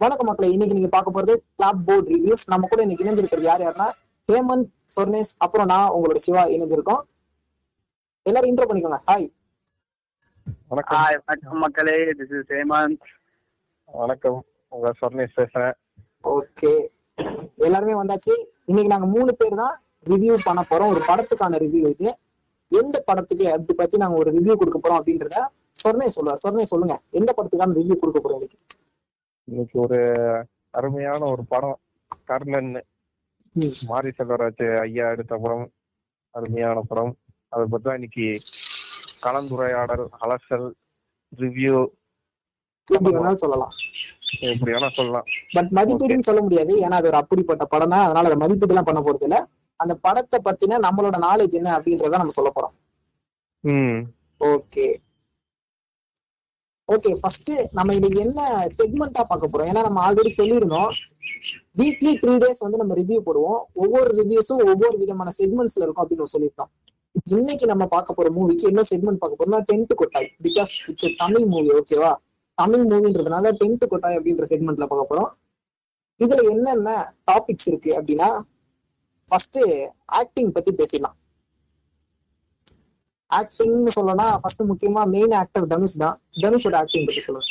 [0.00, 3.88] வணக்கம் மக்களே இன்னைக்கு நீங்க பார்க்க போறது கிளாப் போர்ட் ரிவ்யூஸ் நம்ம கூட இன்னைக்கு இணைஞ்சிருக்கிறது யார் யாருன்னா
[4.28, 7.02] ஹேமந்த் சொர்ணேஷ் அப்புறம் நான் உங்களோட சிவா இணைஞ்சிருக்கோம்.
[8.22, 8.98] எல்லாரும் இன்ட்ரோ பண்ணிக்கோங்க.
[9.06, 9.26] ஹாய்
[10.68, 10.98] வணக்கம்.
[10.98, 11.96] ஹாய் வணக்கம் மக்களே.
[12.20, 13.04] This is Hemanth.
[13.84, 14.44] வணக்கம்.
[14.68, 15.76] உங்க சொர்ணேஷ் பேசுறேன்.
[16.24, 16.72] ஓகே
[17.56, 18.34] எல்லாருமே வந்தாச்சு.
[18.64, 20.88] இன்னைக்கு நாங்க மூணு பேர் தான் ரிவ்யூ பண்ண போறோம்.
[20.88, 22.18] ஒரு படத்துக்கான ரிவ்யூ இது.
[22.68, 25.46] எந்த படத்துக்கு அப்படி பத்தி நாங்க ஒரு ரிவ்யூ கொடுக்க போறோம் அப்படின்றத
[25.84, 26.42] சொர்ணே சொல்லுவார்.
[26.48, 27.00] சொர்ணே சொல்லுங்க.
[27.10, 28.58] எந்த படத்துக்கான ரிவ்யூ கொடுக்க போறோம் இன்னைக்கு?
[29.50, 29.98] இன்னைக்கு ஒரு
[30.70, 31.78] அருமையான ஒரு படம்.
[32.24, 32.72] கர்ணன்.
[33.88, 35.64] மாரி செல்வராஜ் ஐயா எடுத்த படம்.
[36.34, 37.12] அருமையான படம்.
[37.48, 38.26] அதை பத்தி தான் இன்னைக்கு
[39.24, 40.68] கலந்துரையாடல் அலசல்
[41.40, 41.78] ரிவ்யூ.
[42.88, 43.74] எப்படி சொல்லலாம்.
[44.52, 45.26] எப்படி வேணா சொல்லலாம்.
[45.52, 46.72] பட் மதிப்பீடுன்னு சொல்ல முடியாது.
[46.84, 49.38] ஏன்னா அது ஒரு அப்படிப்பட்ட படம் தான் அதனால அதை மதிப்பீடு எல்லாம் பண்ண போறது இல்ல.
[49.80, 52.74] அந்த படத்தை பத்தின நம்மளோட நாலேஜ் என்ன அப்படின்றத நம்ம சொல்ல போறோம்.
[54.40, 54.86] ஓகே
[56.94, 58.40] ஓகே ஃபர்ஸ்ட் நம்ம இது என்ன
[58.78, 59.68] செக்மெண்டா பார்க்க போறோம்?
[59.70, 60.90] ஏன்னா நம்ம ஆல்ரெடி சொல்லியிருந்தோம்.
[61.80, 63.60] வீக்லி த்ரீ டேஸ் வந்து நம்ம ரிவ்யூ போடுவோம்.
[63.82, 66.70] ஒவ்வொரு ரிவ்யூஸும் ஒவ்வொரு விதமான செக்மெண்ட்ஸ்ல இருக்கும் அப்படின்னு சொல்லியிருந்தோம்.
[67.36, 70.28] இன்னைக்கு நம்ம பார்க்க போற மூவிக்கு என்ன செக்மெண்ட் பார்க்க போறோம்னா டென்த் கொட்டாய்.
[70.42, 72.12] பிகாஸ் இட்ஸ் தமிழ் மூவி ஓகேவா
[72.54, 75.30] தமிழ் மூவின்றதுனால டென்த் கொட்டாய் அப்படின்ற செக்மெண்ட்ல பார்க்க போறோம்.
[76.24, 76.90] இதுல என்னென்ன
[77.30, 78.30] டாபிக்ஸ் இருக்கு அப்படின்னா
[79.30, 79.58] ஃபர்ஸ்ட்
[80.20, 81.16] ஆக்டிங் பத்தி பேசிடலாம்.
[83.38, 86.16] ஆக்டிங்னு சொல்லனா ஃபர்ஸ்ட் முக்கியமா மெயின் ஆக்டர் தனுஷ் தான்.
[86.44, 87.50] தனுஷோட ஆக்டிங் பத்தி சொல்லுங்க.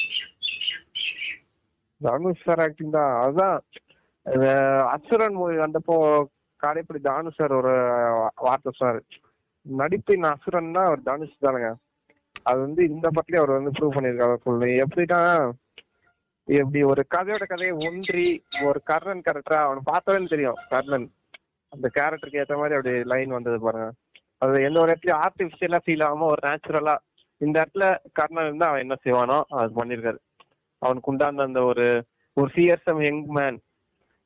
[2.01, 3.13] தனுஷ் சார் ஆக்டிங் தான்.
[3.23, 3.57] அதுதான்
[4.93, 5.95] அசுரன் மூவி வந்தப்போ
[6.63, 7.73] காடைப்படி தானுஷ் சார் ஒரு
[8.47, 8.97] வார்த்தை சார்
[9.65, 11.69] நடிப்பின் அசுரன்னா அவர் தனுஷ் தானுங்க.
[12.49, 14.35] அது வந்து இந்த படத்துலயே அவர் வந்து ப்ரூவ் பண்ணியிருக்காரு.
[14.47, 15.21] சொல்லு எப்படின்னா
[16.47, 18.27] எப்படி ஒரு கதையோட கதையை ஒன்றி
[18.67, 20.59] ஒரு கர்ணன் கேரக்டரா அவனை பார்த்தாலே தெரியும்.
[20.73, 21.07] கர்ணன்.
[21.73, 23.89] அந்த கேரக்டருக்கு ஏத்த மாதிரி அப்படி லைன் வந்தது பாருங்க.
[24.41, 26.97] அது எந்த ஒரு இடத்துலயும் ஆர்டிபிஷியலா ஃபீல் ஆகாம ஒரு நேச்சுரலா
[27.37, 30.19] இந்த இடத்துல கர்ணன் இருந்தா அவன் என்ன செய்வானோ அது பண்ணிருக்காரு.
[30.81, 33.59] அவனுக்கு உண்டான அந்த ஒரு ஒரு சிஎஸ்எம் யங் மேன்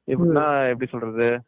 [0.08, 1.40] எப்படின்னா எப்படி சொல்றது?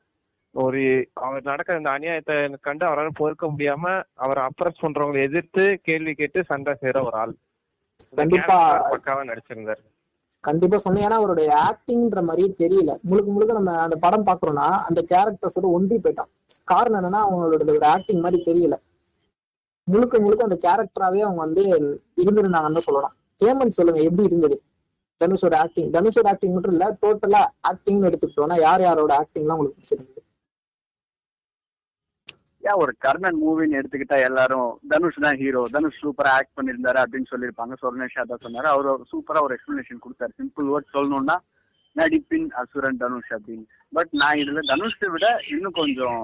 [0.51, 6.43] ஒரு அவர் நடக்கிற இந்த அநியாயத்தை கண்டு அவரால் பொறுக்க முடியாம அவரை அப்ரஸ் பண்றவங்களை எதிர்த்து கேள்வி கேட்டு
[6.43, 7.33] சண்டை செய்யற ஒரு ஆள்.
[8.15, 8.57] கண்டிப்பா.
[8.91, 9.83] பக்காவா நடிச்சிருந்தாரு.
[10.45, 11.05] கண்டிப்பா சொன்னேன்.
[11.07, 12.91] ஏன்னா அவருடைய ஆக்டிங்ன்ற மாதிரியே தெரியல.
[13.09, 16.31] முழுக்க முழுக்க நம்ம அந்த படம் பாக்குறோம்னா அந்த கேரக்டர்ஸோட ஒன்றி போயிட்டான்
[16.71, 18.75] காரணம் என்னன்னா அவங்களோட ஒரு ஆக்டிங் மாதிரி தெரியல.
[19.87, 21.63] முழுக்க முழுக்க அந்த கேரக்டராவே அவங்க வந்து
[22.23, 23.15] இருந்திருந்தாங்கன்னு சொல்லலாம்.
[23.39, 24.57] ஹேமந்த் சொல்லுங்க எப்படி இருந்தது?
[25.21, 30.14] தனுஷோட ஆக்டிங் தனுஷோட ஆக்டிங் மட்டும் இல்ல டோட்டலா ஆக்டிங்னு எடுத்துக்கிட்டோம்னா யார் யாரோட ஆக்டிங்லாம் உங்களுக்கு பிடிச்சிருக்கு?
[32.67, 37.73] ஏன் ஒரு கர்ணன் மூவின்னு எடுத்துக்கிட்டா எல்லாரும் தனுஷ் தான் ஹீரோ தனுஷ் சூப்பரா ஆக்ட் பண்ணியிருந்தாரு அப்படின்னு சொல்லியிருப்பாங்க.
[37.81, 38.69] சொர்ணேஷ் அதான் சொன்னாரு.
[38.75, 40.33] அவர் சூப்பரா ஒரு எக்ஸ்பிளனேஷன் கொடுத்தாரு.
[40.39, 41.37] சிம்பிள் வேர்ட் சொல்லணும்னா
[41.95, 43.65] நடிப்பின் அசுரன் தனுஷ் அப்படின்னு.
[43.97, 46.23] பட் நான் இதுல தனுஷை விட இன்னும் கொஞ்சம்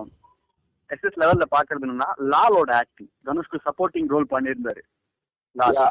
[0.95, 4.81] எஸ்எஸ் லெவல்ல பாக்குறதுன்னா லாலோட ஆக்டிங் தனுஷ்க்கு சப்போர்ட்டிங் ரோல் பண்ணியிருந்தாரு.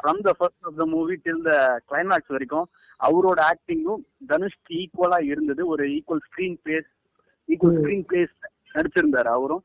[0.05, 1.55] From the first of the movie till the
[1.91, 2.67] climax வரைக்கும்
[3.00, 5.62] அவரோட ஆக்டிங்கும் தனுஷ்க்கு ஈக்குவலா இருந்தது.
[5.72, 6.91] ஒரு equal screen place
[7.49, 7.78] equal.
[7.81, 8.34] Screen place
[8.77, 9.65] நடிச்சிருந்தாரு அவரும்.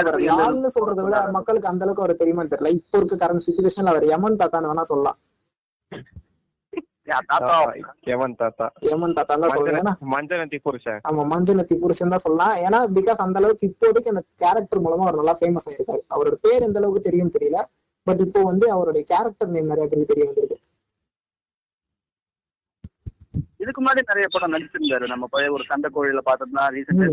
[0.00, 2.70] அவர் யாருன்னு சொல்றதை விட மக்களுக்கு அந்த அளவுக்கு அவர் தெரியுமான்னு தெரியல.
[2.78, 5.18] இப்போ இருக்க கரண்ட் சுச்சுவேஷன்ல அவர் யமன் தாத்தான்னு வேணா சொல்லலாம்.
[10.14, 11.00] மஞ்சனத்தி புருஷன்.
[11.08, 12.54] ஆமா மஞ்சனத்தி புருஷன் தான் சொல்லலாம்.
[12.66, 16.02] ஏன்னா பிகாஸ் அந்த அளவுக்கு இப்போதைக்கு அந்த கேரக்டர் மூலமா அவர் நல்லா ஃபேமஸ் ஆயிருக்காரு.
[16.14, 17.60] அவரோட பேர் எந்த அளவுக்கு தெரியும் தெரியல.
[18.06, 20.58] பட் இப்போ வந்து அவருடைய கேரக்டர் நேம் நிறைய பேருக்கு தெரிய வந்திருக்கு.
[23.62, 25.06] இதுக்கு முன்னாடி நிறைய படம் நடிச்சிருந்தாரு.
[25.12, 26.20] நம்ம பழைய ஒரு சண்டை கோழியில
[26.76, 27.04] ரீசெண்ட்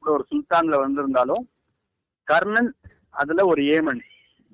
[0.00, 1.42] கூட ஒரு சுல்தான்ல வந்திருந்தாலும்
[2.30, 2.70] கர்ணன்
[3.20, 4.02] அதுல ஒரு ஏமன்.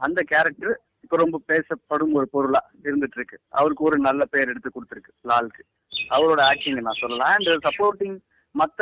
[0.01, 5.13] அந்த கேரக்டர் இப்ப ரொம்ப பேசப்படும் ஒரு பொருளா இருந்துட்டு இருக்கு அவருக்கு ஒரு நல்ல பேர் எடுத்து கொடுத்துருக்கு
[5.31, 5.63] லாலுக்கு.
[6.17, 7.33] அவரோட ஆக்டிங் நான் சொல்லலாம்.
[7.35, 8.17] அண்ட் சப்போர்ட்டிங்
[8.55, 8.81] மத்த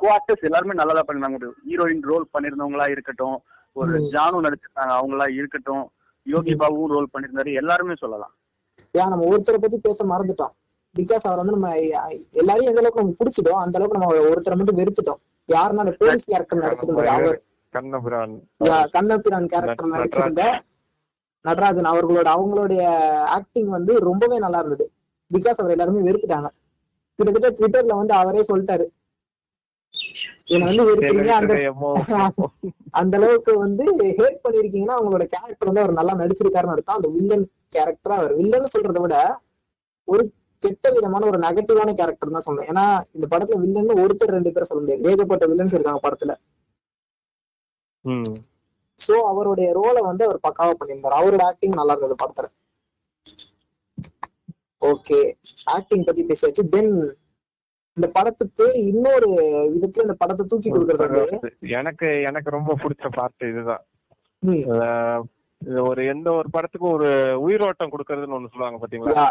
[0.00, 3.36] குவார்டர்ஸ் எல்லாருமே நல்லா தான் பண்ணிருந்தாங்க ஹீரோயின் ரோல் பண்ணிருந்தவங்களா இருக்கட்டும்
[3.76, 3.92] ஒரு.
[4.14, 5.84] ஜானு நடிச்சிருந்தாங்க அவங்களா இருக்கட்டும்
[6.26, 7.52] யோகி பாபுவும் ரோல் பண்ணிருந்தாரு.
[7.60, 8.34] எல்லாருமே சொல்லலாம்.
[8.98, 10.52] ஏன் நம்ம ஒருத்தரை பத்தி பேச மறந்துட்டோம்.
[10.94, 11.70] பிகாஸ் அவர் வந்து நம்ம
[12.40, 15.20] எல்லாரையும் எந்த அளவுக்கு நம்ம பிடிச்சிட்டோம் அந்த அளவுக்கு நம்ம ஒருத்தரை மட்டும் வெறுத்துட்டோம்.
[15.48, 17.40] யாருன்னா அந்த போலீஸ் கேரக்டர் நடிச்சிருந்தாரு அவர்.
[17.74, 18.34] கண்ணபுரான்
[18.92, 20.42] கண்ணபிரான் கேரக்டர் நட்- நடிச்சிருந்த
[21.44, 22.82] நடராஜன் அவர்களோட அவங்களுடைய
[23.28, 24.84] ஆக்டிங் வந்து ரொம்பவே நல்லா இருந்தது.
[25.30, 26.48] பிகாஸ் அவர் எல்லாருமே வெறுத்துட்டாங்க.
[27.18, 28.86] கிட்டத்தட்ட ட்விட்டர்ல வந்து அவரே சொல்லிட்டாரு.
[30.46, 31.54] என்ன வந்து வெறுக்கிறீங்க அந்த
[32.92, 33.84] அந்த அளவுக்கு வந்து
[34.18, 36.94] ஹேட் பண்ணிருக்கீங்கன்னா அவங்களோட கேரக்டர் வந்து அவர் நல்லா நடிச்சிருக்காருன்னு அர்த்தம்.
[36.94, 37.44] அந்த வில்லன்
[37.76, 38.34] கேரக்டரா அவர்.
[38.34, 39.16] வில்லன் சொல்றதை விட
[40.08, 40.22] ஒரு
[40.62, 44.82] கெட்ட விதமான ஒரு நெகட்டிவான கேரக்டர் தான் சொல்லணும் ஏன்னா இந்த படத்துல வில்லன் ஒருத்தர் ரெண்டு பேரும் சொல்ல
[44.82, 45.10] முடியாது.
[45.10, 46.34] ஏகப்பட்ட வில்லன்ஸ் இருக்காங்க படத்துல.
[48.98, 51.18] சோ அவருடைய ரோலை வந்து அவர் பக்காவா பண்ணியிருந்தாரு.
[51.20, 52.48] அவரோட ஆக்டிங் நல்லா இருந்தது படத்துல.
[54.82, 55.18] ஓகே
[55.76, 56.64] ஆக்டிங் பத்தி பேசியாச்சு.
[56.74, 56.94] தென்
[57.96, 59.28] இந்த படத்துக்கு இன்னொரு
[59.74, 61.22] விதத்துல இந்த படத்தை தூக்கி கொடுக்கறது
[61.78, 63.84] எனக்கு எனக்கு ரொம்ப பிடிச்ச பார்ட் இதுதான்.
[65.90, 67.10] ஒரு எந்த ஒரு படத்துக்கும் ஒரு
[67.44, 69.26] உயிரோட்டம் கொடுக்கறதுன்னு ஒண்ணு சொல்லுவாங்க பாத்தீங்களா.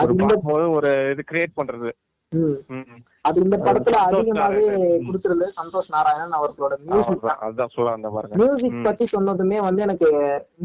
[0.00, 0.14] அது
[0.54, 1.90] ஒரு ஒரு இது கிரியேட் பண்றது.
[3.28, 4.62] அது இந்த படத்துல அதிகமாவே.
[5.06, 7.26] கொடுத்திருந்தது சந்தோஷ் நாராயணன் அவர்களோட மியூசிக்
[8.40, 8.78] மியூசிக்.
[8.86, 10.08] பத்தி சொன்னதுமே வந்து எனக்கு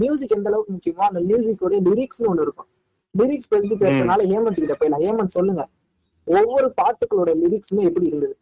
[0.04, 2.70] மியூசிக் எந்த அளவுக்கு முக்கியமோ அந்த மியூசிக்கோட லிரிக்ஸ்னு ஒண்ணு இருக்கும்.
[3.16, 5.66] லிரிக்ஸ் பத்தி பேசுறதுனால ஹேமந்த் கிட்ட போயிடலாம் ஹேமந்த் சொல்லுங்க.
[6.28, 8.36] ஒவ்வொரு பாட்டுகளோட லிரிக்ஸுமே எப்படி இருந்தது?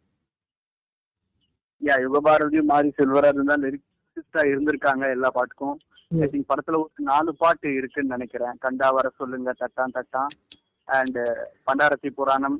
[1.81, 5.75] யா யுகபாரதியும் மாரி செல்வராஜ் தான் லிரிக்ஸிஸ்டா இருந்திருக்காங்க எல்லா பாட்டுக்கும்.
[6.51, 8.56] படத்துல ஒரு நாலு பாட்டு இருக்குன்னு நினைக்கிறேன்.
[8.66, 10.31] கண்டா வர சொல்லுங்க தட்டான் தட்டான்.
[10.88, 11.19] அண்ட்
[11.68, 12.57] பண்டாரத்தி புராணம்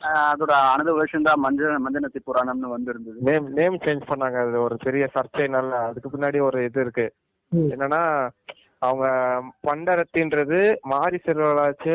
[0.00, 3.16] அதோட அனது வருஷம் தான் மஞ்ச மஞ்சனத்தி புராணம்னு வந்திருந்தது.
[3.28, 4.38] நேம் நேம் சேஞ்ச் பண்ணாங்க.
[4.46, 7.06] அது ஒரு பெரிய சர்ச்சைனால அதுக்கு பின்னாடி ஒரு இது இருக்கு.
[7.74, 8.02] என்னன்னா
[8.86, 9.06] அவங்க
[9.68, 10.58] பண்டரத்தின்றது
[10.92, 11.90] மாரி செல்வராஜ்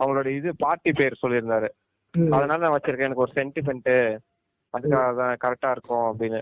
[0.00, 1.68] அவங்களோட இது பார்ட்டி பேர் சொல்லியிருந்தாரு.
[2.36, 3.08] அதனால நான் வச்சிருக்கேன்.
[3.08, 3.92] எனக்கு ஒரு சென்டிமெண்ட்
[4.74, 6.40] அதுக்காக தான் கரெக்டா இருக்கும் அப்படின்னு.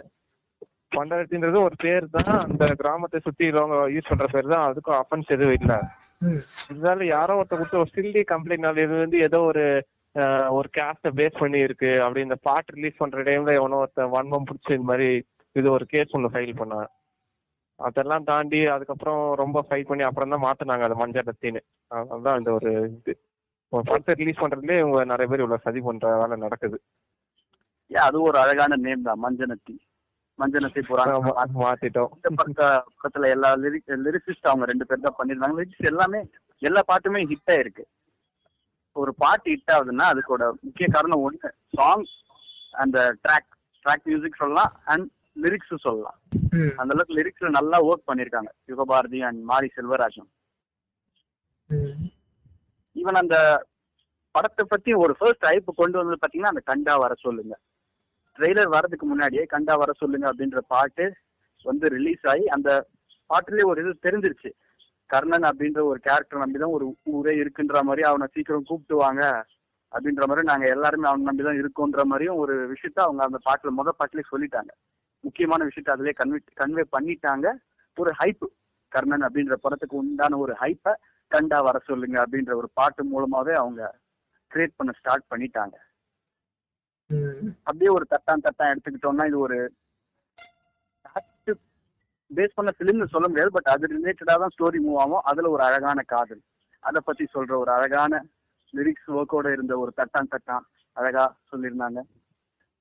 [0.97, 2.35] பண்டரத்தின்றது ஒரு பேர் தான்.
[2.47, 3.47] அந்த கிராமத்தை சுத்தி
[3.95, 4.67] யூஸ் பண்ற பேர் தான்.
[4.69, 5.73] அதுக்கும் அஃபென்ஸ் எதுவும் இல்ல.
[6.69, 9.65] இருந்தாலும் யாரோ ஒருத்தர் கொடுத்த ஒரு சில்லி கம்ப்ளைண்ட் இது வந்து ஏதோ ஒரு
[10.57, 14.73] ஒரு கேஸ்ட பேஸ் பண்ணி இருக்கு அப்படி இந்த பாட்டு ரிலீஸ் பண்ற டைம்ல எவனோ ஒருத்தன் வன்மம் பிடிச்சி
[14.77, 15.09] இந்த மாதிரி
[15.57, 16.91] இது ஒரு கேஸ் ஒன்று ஃபைல் பண்ணான்.
[17.81, 21.63] அதெல்லாம் தாண்டி அதுக்கப்புறம் ரொம்ப ஃபைட் பண்ணி அப்புறம் தான் மாத்தினாங்க அது மஞ்சள் ரத்தின்னு
[22.13, 23.15] அதுதான் இந்த ஒரு இது.
[23.73, 26.79] படத்தை ரிலீஸ் பண்றதுலயே இவங்க நிறைய பேர் இவ்வளவு சதி பண்ற வேலை நடக்குது.
[27.91, 29.75] அது ஒரு அழகான நேம் தான் மஞ்சனத்தி
[30.39, 31.27] மஞ்சனத்தி புராணம்.
[31.65, 32.13] மாத்திட்டோம்.
[32.19, 36.21] இந்த பக்கத்துல எல்லா லிரிக் லிரிசிஸ்ட் அவங்க ரெண்டு பேர் தான் பண்ணிருந்தாங்க லிரிக்ஸ் எல்லாமே
[36.63, 37.85] எல்லா பாட்டுமே ஹிட் ஆயிருக்கு.
[39.03, 41.51] ஒரு பாட்டு ஹிட் ஆகுதுன்னா அதுக்கோட முக்கிய காரணம் ஒண்ணு.
[41.77, 42.05] சாங்
[42.83, 43.51] அந்த ட்ராக்
[43.85, 45.07] ட்ராக் மியூசிக் சொல்லலாம் அண்ட்
[45.45, 46.19] லிரிக்ஸ் சொல்லலாம்.
[46.81, 48.51] அந்த அளவுக்கு லிரிக்ஸ்ல நல்லா ஒர்க் பண்ணிருக்காங்க.
[48.71, 50.31] யுகபாரதி அண்ட் மாரி செல்வராஜன்.
[52.97, 53.37] ஈவன் அந்த
[54.35, 57.55] படத்தை பத்தி ஒரு ஃபர்ஸ்ட் ஹைப் கொண்டு வந்தது பாத்தீங்கன்னா அந்த கண்டா வர சொல்லுங்க.
[58.37, 61.05] ட்ரெய்லர் வரதுக்கு முன்னாடியே கண்டா வர சொல்லுங்க அப்படின்ற பாட்டு
[61.65, 62.71] வந்து ரிலீஸ் ஆகி அந்த
[63.31, 64.51] பாட்டுலயே ஒரு இது தெரிஞ்சிருச்சு.
[65.11, 66.87] கர்ணன் அப்படின்ற ஒரு கேரக்டர் நம்பிதான் ஒரு
[67.17, 69.23] ஊரே இருக்குன்ற மாதிரி அவனை சீக்கிரம் கூப்பிட்டுவாங்க
[69.93, 74.31] அப்படின்ற மாதிரி நாங்க எல்லாருமே அவனை நம்பிதான் இருக்கோன்ற மாதிரியும் ஒரு விஷயத்த அவங்க அந்த பாட்டுல முத பாட்டுலயே
[74.33, 74.73] சொல்லிட்டாங்க.
[75.25, 77.47] முக்கியமான விஷயத்த அதுலயே கன்வே கன்வே பண்ணிட்டாங்க.
[77.97, 78.47] ஒரு ஹைப்
[78.93, 80.95] கர்ணன் அப்படின்ற படத்துக்கு உண்டான ஒரு ஹைப்பை
[81.31, 83.83] கண்டா வர சொல்லுங்க அப்படின்ற ஒரு பாட்டு மூலமாவே அவங்க
[84.53, 85.77] கிரியேட் பண்ண ஸ்டார்ட் பண்ணிட்டாங்க.
[87.63, 89.59] அப்படியே ஒரு தட்டான் தட்டான் எடுத்துக்கிட்டோம்னா இது ஒரு
[92.31, 95.25] பேஸ் பண்ண பிலிம்னு சொல்ல முடியாது பட் அது ரிலேட்டடா தான் ஸ்டோரி மூவ் ஆகும்.
[95.31, 96.43] அதுல ஒரு அழகான காதல்.
[96.83, 98.23] அதை பத்தி சொல்ற ஒரு அழகான
[98.75, 100.65] லிரிக்ஸ் ஒர்க்கோட இருந்த ஒரு தட்டான் தட்டான்
[100.97, 102.01] அழகா சொல்லியிருந்தாங்க.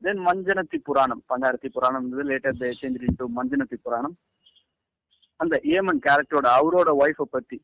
[0.02, 4.16] Then Manjanathi Puranam Pandarathi Puranam later they change into Manjanathi Puranam.
[5.40, 7.58] அந்த ஏமன் கேரக்டரோட அவரோட ஒய்ஃபை பத்தி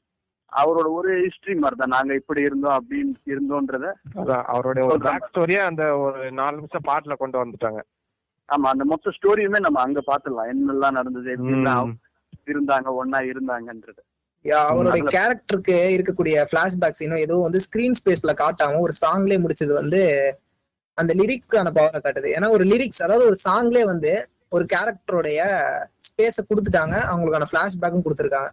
[0.51, 3.87] அவரோட ஒரு ஹிஸ்டரி மாதிரி தான் நாங்க இப்படி இருந்தோம் அப்படின்னு இருந்தோன்றத
[4.53, 7.81] அவரோட ஒரு பேக் ஸ்டோரியா அந்த ஒரு நாலு நிமிஷம் பாட்டுல கொண்டு வந்துட்டாங்க.
[8.49, 10.49] ஆமா அந்த மொத்த ஸ்டோரியுமே நம்ம அங்க பாத்துடலாம்.
[10.53, 11.97] என்னெல்லாம் நடந்தது எப்படி எல்லாம் ம்.
[12.47, 14.01] இருந்தாங்க ஒன்னா இருந்தாங்கன்றது.
[14.45, 20.01] யா, அவருடைய கேரக்டருக்கு இருக்கக்கூடிய பிளாஷ்பேக்ஸ் இன்னும் எதுவும் வந்து ஸ்கிரீன் ஸ்பேஸ்ல காட்டாம ஒரு சாங்லயே முடிச்சது வந்து
[20.97, 22.29] அந்த லிரிக்ஸ்க்கான பவரை காட்டுது.
[22.35, 24.11] ஏன்னா ஒரு லிரிக்ஸ் அதாவது ஒரு சாங்லயே வந்து
[24.51, 25.39] ஒரு கேரக்டருடைய
[26.07, 28.49] ஸ்பேஸ கொடுத்துட்டாங்க அவங்களுக்கான பிளாஷ்பேக்கும் கொடுத்துருக்காங்க.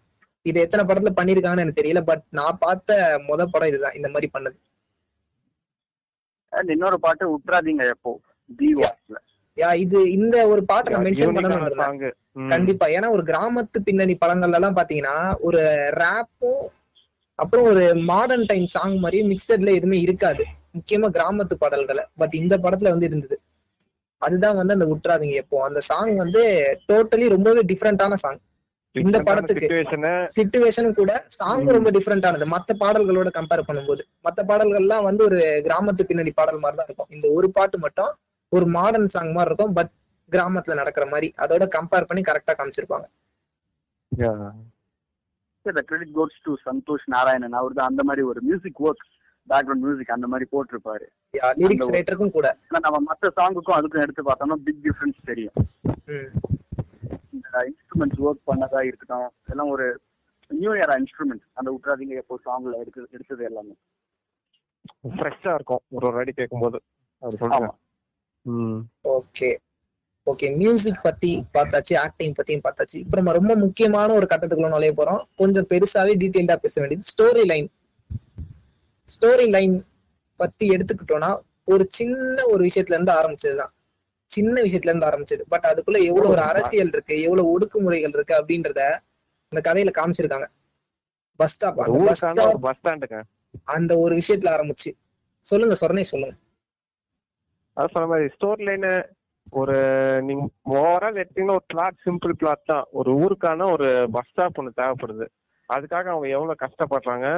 [0.46, 2.98] இது எத்தனை படத்துல பண்ணிருக்காங்கன்னு எனக்கு தெரியல பட் நான் பார்த்த
[3.28, 4.56] முத படம் இதுதான் இந்த மாதிரி பண்ணது.
[6.72, 8.10] இன்னொரு பாட்டு உட்றாதீங்க எப்போ?
[8.50, 9.16] தி வாட்ஸ்ல
[9.82, 12.14] இது இந்த ஒரு பாட்டை நான் மென்ஷன் பண்ணணும்.
[12.54, 12.86] கண்டிப்பா.
[12.86, 15.16] ஏன்னா ஒரு கிராமத்து பின்னணி படங்கள்ல எல்லாம் பாத்தீங்கன்னா
[15.48, 15.60] ஒரு
[16.02, 16.64] ரேப்பும்
[17.38, 20.44] அப்புறம் ஒரு மாடர்ன் டைம் சாங் மாதிரி மிக்சட்ல எதுவுமே இருக்காது.
[20.76, 22.04] முக்கியமா கிராமத்து பாடல்களை.
[22.20, 23.36] பட் இந்த படத்துல வந்து இருந்தது.
[24.22, 25.56] அதுதான் வந்து அந்த விட்டுறாதீங்க எப்போ.
[25.68, 26.42] அந்த சாங் வந்து
[26.90, 28.40] டோட்டலி ரொம்பவே டிஃப்ரெண்டான சாங்
[28.94, 29.66] இந்த படத்துக்கு.
[30.36, 34.02] சிச்சுவேஷன் கூட சாங் ரொம்ப டிஃப்ரெண்டானது மத்த பாடல்களோட கம்பேர் பண்ணும்போது.
[34.26, 37.10] மத்த பாடல்கள்லாம் வந்து ஒரு கிராமத்து பின்னணி பாடல் மாதிரி தான் இருக்கும்.
[37.10, 38.12] இந்த ஒரு பாட்டு மட்டும்
[38.56, 39.92] ஒரு மாடர்ன் சாங் மாதிரி இருக்கும் பட்
[40.32, 41.28] கிராமத்துல நடக்கிற மாதிரி.
[41.44, 43.06] அதோட கம்பேர் பண்ணி கரெக்டா காமிச்சிருப்பாங்க.
[45.84, 49.04] Credit goes to Santhosh Narayanan அவர் தான் அந்த மாதிரி ஒரு மியூசிக் ஒர்க்
[49.48, 51.06] பேக்ரவுண்ட் மியூசிக் அந்த மாதிரி போட்டிருப்பாரு.
[51.60, 52.48] லிரிக்ஸ் ரைட்டருக்கும் கூட.
[52.76, 55.56] நம்ம மத்த சாங்குக்கும் அதுக்கும் எடுத்து பார்த்தோம்னா பிக் டிஃபரன்ஸ் தெரியும்.
[56.08, 56.28] ம்.
[57.36, 59.86] இந்த இன்ஸ்ட்ருமெண்ட்ஸ் ஒர்க் பண்ணதா இருக்கட்டும் எல்லாம் ஒரு
[60.50, 63.74] நியூ இயர் இன்ஸ்ட்ருமெண்ட்ஸ் அந்த உட்றாதீங்க எப்போ சாங்ல எடுத்து எடுத்தது எல்லாமே.
[65.14, 66.78] ஃப்ரெஷ்ஷா இருக்கும் ஒரு ஒரு அடி கேட்கும்போது
[67.22, 67.70] அப்படி சொல்றேன் ஆமா.
[67.70, 67.82] ம்
[69.04, 69.56] ஓகே
[70.26, 72.96] ஓகே மியூசிக் பத்தி பார்த்தாச்சு ஆக்டிங் பத்தியும் பார்த்தாச்சு.
[72.96, 75.22] இப்போ நம்ம ரொம்ப முக்கியமான ஒரு கட்டத்துக்குள்ள நுழைய போறோம்.
[75.36, 77.72] கொஞ்சம் பெருசாவே டீடைல்டா பேச வேண்டியது ஸ்டோரி லைன்
[79.08, 79.86] ஸ்டோரி லைன்
[80.36, 83.72] பத்தி எடுத்துக்கிட்டோம்னா ஒரு சின்ன ஒரு விஷயத்துல இருந்து ஆரம்பிச்சதுதான்.
[84.26, 85.40] சின்ன விஷயத்துல இருந்து ஆரம்பிச்சது.
[85.48, 88.98] பட் அதுக்குள்ள எவ்வளவு ஒரு அரசியல் இருக்கு எவ்வளவு ஒடுக்குமுறைகள் இருக்கு அப்படின்றத
[89.48, 90.46] இந்த கதையில காமிச்சிருக்காங்க.
[91.36, 92.42] பஸ் ஸ்டாப் அந்த
[93.64, 94.92] அந்த ஒரு விஷயத்துல ஆரம்பிச்சு.
[95.40, 96.36] சொல்லுங்க சொரணே சொல்லுங்க.
[97.76, 98.92] அது சொன்ன மாதிரி ஸ்டோரி லைனு
[99.60, 99.76] ஒரு
[100.28, 100.44] நீங்க
[100.78, 102.86] ஓவரால் எடுத்தீங்கன்னா ஒரு பிளாட் சிம்பிள் பிளாட் தான்.
[102.98, 105.26] ஒரு ஊருக்கான ஒரு பஸ் ஸ்டாப் ஒன்று தேவைப்படுது.
[105.68, 107.28] அதுக்காக அவங்க எவ்வளவு கஷ்டப்படுறாங்க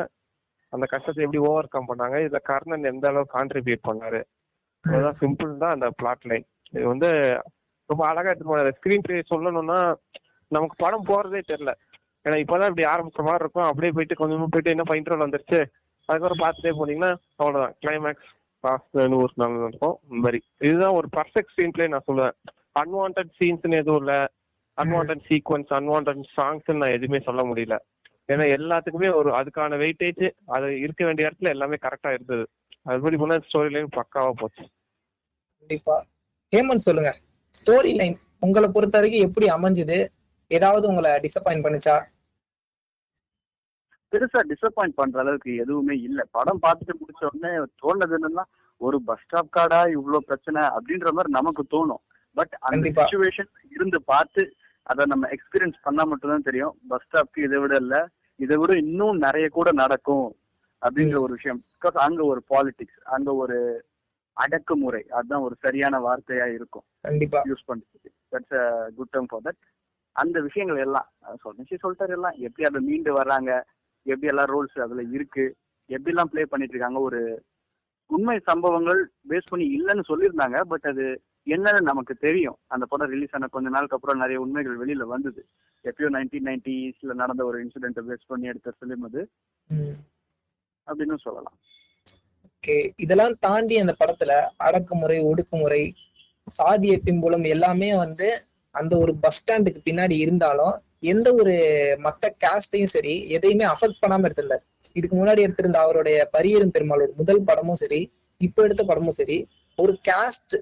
[0.73, 4.21] அந்த கஷ்டத்தை எப்படி ஓவர் கம் பண்ணாங்க இதுல கர்ணன் எந்த அளவுக்கு கான்ட்ரிபியூட் பண்ணாரு.
[4.85, 7.11] அதுதான் சிம்பிள் தான் அந்த பிளாட் லைன் இது வந்து
[7.91, 8.73] ரொம்ப அழகா எடுத்து போனாரு.
[8.79, 9.79] ஸ்கிரீன் பிளே சொல்லணும்னா
[10.57, 11.73] நமக்கு படம் போறதே தெரியல.
[12.25, 13.69] ஏன்னா இப்பதான் இப்படி ஆரம்பிச்ச மாதிரி இருக்கும்.
[13.71, 15.61] அப்படியே போயிட்டு கொஞ்சமா போயிட்டு என்ன இன்டர்வல் வந்துருச்சு?
[16.09, 17.75] அதுக்கப்புறம் பார்த்துட்டே போனீங்கன்னா அவ்வளவுதான்.
[17.85, 22.33] கிளைமேக்ஸ் லாஸ்ட் ஒரு நாள் நடக்கும் இந்த மாதிரி இதுதான் ஒரு பர்ஃபெக்ட் ஸ்கிரீன் பிளே நான் சொல்லுவேன்
[22.81, 24.33] அன்வான்ட் சீன்ஸ்னு எதுவும் இல்ல.
[24.77, 27.77] அன்வான்ட் சீக்வன்ஸ் அன்வான்ட் சாங்ஸ் நான் எதுவுமே சொல்ல முடியல.
[28.33, 32.49] ஏன்னா எல்லாத்துக்குமே ஒரு அதுக்கான வெயிட்டேஜ் அது இருக்க வேண்டிய இடத்துல எல்லாமே கரெக்டா இருந்தது.
[32.87, 34.69] அதுபடி போனா ஸ்டோரி லைன் பக்காவா போச்சு.
[35.59, 36.07] கண்டிப்பா.
[36.57, 37.19] ஹேமந்த் சொல்லுங்க.
[37.65, 40.07] ஸ்டோரி லைன் உங்களை பொறுத்த வரைக்கும் எப்படி அமைஞ்சுது?
[40.47, 41.97] ஏதாவது உங்களை டிசப்பாயிண்ட் பண்ணுச்சா?
[44.11, 46.25] பெருசா டிசப்பாயிண்ட் பண்ற அளவுக்கு எதுவுமே இல்ல.
[46.31, 48.45] படம் பார்த்துட்டு முடிச்ச உடனே தோணுது என்னன்னா
[48.77, 52.03] ஒரு பஸ் ஸ்டாப் கார்டா இவ்வளவு பிரச்சனை அப்படின்ற மாதிரி நமக்கு தோணும்.
[52.35, 52.91] பட் அந்த.
[52.97, 54.43] சுச்சுவேஷன் இருந்து பார்த்து
[54.83, 56.75] அதை நம்ம எக்ஸ்பீரியன்ஸ் பண்ணா மட்டும்தான் தெரியும்.
[56.89, 60.27] பஸ் ஸ்டாப்க்கு இதை விட இல்ல இதை விட இன்னும் நிறைய கூட நடக்கும்
[60.83, 61.61] அப்படின்ற ஒரு விஷயம்.
[61.75, 63.57] பிகாஸ் அங்க ஒரு பாலிடிக்ஸ் அங்க ஒரு
[64.33, 66.85] அடக்குமுறை அதுதான் ஒரு சரியான வார்த்தையா இருக்கும்.
[67.01, 67.43] கண்டிப்பா.
[67.43, 68.11] யூஸ் பண்றதுக்கு.
[68.33, 68.61] That's
[68.95, 69.63] good term for that
[70.13, 71.09] அந்த விஷயங்கள் எல்லாம்
[71.41, 72.37] சொன்னி சொல்லிட்டாரு எல்லாம்.
[72.47, 73.51] எப்படி அதை மீண்டு வர்றாங்க.
[74.09, 75.45] எப்படி எல்லாம் ரோல்ஸ் அதுல இருக்கு
[75.91, 77.21] எப்படி எல்லாம் ப்ளே பண்ணிட்டு இருக்காங்க ஒரு
[78.11, 81.05] உண்மை சம்பவங்கள் பேஸ் பண்ணி இல்லைன்னு சொல்லியிருந்தாங்க பட் அது
[81.47, 82.57] என்னன்னு நமக்கு தெரியும்.
[82.67, 85.43] அந்த படம் ரிலீஸ் ஆன கொஞ்ச நாளுக்கு அப்புறம் நிறைய உண்மைகள் வெளியில வந்தது.
[85.85, 89.23] எப்பயோ நைன்டீன் நைன்டிஸ்ல நடந்த ஒரு இன்சிடென்ட்டை பேஸ் பண்ணி எடுத்த ஃபிலிம் அது.
[90.87, 91.57] அப்படின்னு சொல்லலாம்.
[92.49, 95.83] ஓகே இதெல்லாம் தாண்டி அந்த படத்துல அடக்குமுறை ஒடுக்குமுறை
[96.59, 98.29] சாதிய பின்புலம் எல்லாமே வந்து
[98.75, 101.55] அந்த ஒரு பஸ் ஸ்டாண்டுக்கு பின்னாடி இருந்தாலும் எந்த ஒரு
[102.03, 104.65] மத்த கேஸ்டையும் சரி எதையுமே அஃபெக்ட் பண்ணாம எடுத்திருந்தார்
[104.97, 108.01] இதுக்கு முன்னாடி எடுத்திருந்த அவருடைய பரியரும் பெருமாளோட முதல் படமும் சரி
[108.41, 109.39] இப்ப எடுத்த படமும் சரி
[109.79, 110.57] ஒரு கேஸ்ட்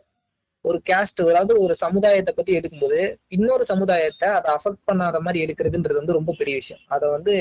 [0.65, 6.17] ஒரு கேஸ்ட் அதாவது ஒரு சமுதாயத்தை பத்தி எடுக்கும்போது இன்னொரு சமுதாயத்தை அதை அஃபெக்ட் பண்ணாத மாதிரி எடுக்கிறதுன்றது வந்து
[6.19, 6.83] ரொம்ப பெரிய விஷயம்.
[6.87, 7.35] அதை வந்து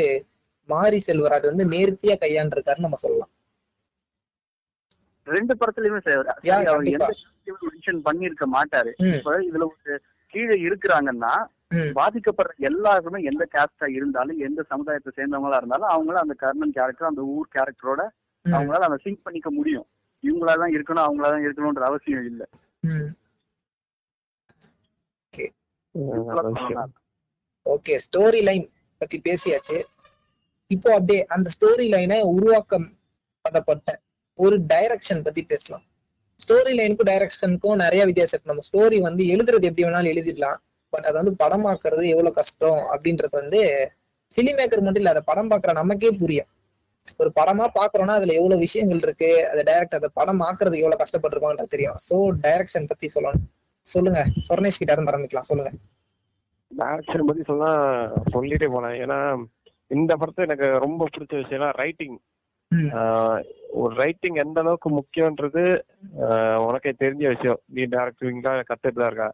[0.70, 3.32] மாரி செல்வராஜ் வந்து நேர்த்தியா கையாண்டிருக்காருன்னு நம்ம சொல்லலாம்.
[5.28, 6.00] ரெண்டு படத்துலயுமே
[7.66, 8.92] மென்ஷன் பண்ணியிருக்க மாட்டாரு.
[9.16, 9.94] இப்ப இதுல ஒரு
[10.34, 11.34] கீழே இருக்கிறாங்கன்னா
[11.72, 17.54] பாதிக்கப்படுற எல்லாருக்குமே எந்த கேஸ்டா இருந்தாலும் எந்த சமுதாயத்தை சேர்ந்தவங்களா இருந்தாலும் அவங்கள அந்த கர்ணன் கேரக்டர் அந்த ஊர்
[17.56, 18.02] கேரக்டரோட
[18.46, 19.88] அவங்களால அந்த சிங்க் பண்ணிக்க முடியும்.
[20.24, 22.44] இவங்களா தான் இருக்கணும் அவங்களா தான் இருக்கணும்ன்ற அவசியம் இல்ல.
[27.66, 27.96] ஓகே.
[28.06, 28.66] ஸ்டோரி லைன்
[28.98, 29.78] பத்தி பேசியாச்சு.
[30.68, 32.88] இப்போ அப்படியே அந்த ஸ்டோரி லைனை உருவாக்கம்
[33.46, 33.90] பண்ணப்பட்ட
[34.40, 35.84] ஒரு டைரக்ஷன் பத்தி பேசலாம்.
[36.40, 38.52] ஸ்டோரி லைனுக்கும் டைரக்ஷனுக்கும் நிறைய வித்தியாசம் இருக்கு.
[38.54, 40.60] நம்ம ஸ்டோரி வந்து எழுதுறது எப்படி வேணாலும் எழுதிடலாம்.
[40.96, 43.62] பட் அதை வந்து படமாக்குறது எவ்வளவு கஷ்டம் அப்படின்றது வந்து
[44.34, 46.50] ஃபிலிம் மேக்கர் மட்டும் இல்ல அதை படம் பாக்குற நமக்கே புரியும்.
[47.22, 51.98] ஒரு படமா பாக்குறோம்னா அதுல எவ்வளவு விஷயங்கள் இருக்கு அதை டைரக்ட் அதை படம் ஆக்குறதுக்கு எவ்வளவு கஷ்டப்பட்டிருப்பாங்கன்றது தெரியும்.
[52.08, 53.44] சோ டைரக்ஷன் பத்தி சொல்லணும்.
[53.88, 54.22] சொல்லுங்க.
[54.48, 55.50] சொர்ணேஷ் கிட்ட இருந்து ஆரம்பிக்கலாம்.
[55.50, 55.72] சொல்லுங்க.
[56.72, 57.72] டேரக்ஷன் பத்தி சொன்னா
[58.36, 58.96] சொல்லிட்டே போனேன்.
[59.04, 59.20] ஏன்னா
[59.96, 62.18] இந்த படத்துல எனக்கு ரொம்ப பிடிச்ச விஷயம்னா ரைட்டிங்
[63.82, 65.64] ஒரு ரைட்டிங் எந்த அளவுக்கு முக்கியன்றது
[66.66, 67.60] உனக்கே தெரிஞ்ச விஷயம்.
[67.76, 69.28] நீ டேரக்டிங்ல கத்துட்டு தான் இருக்க?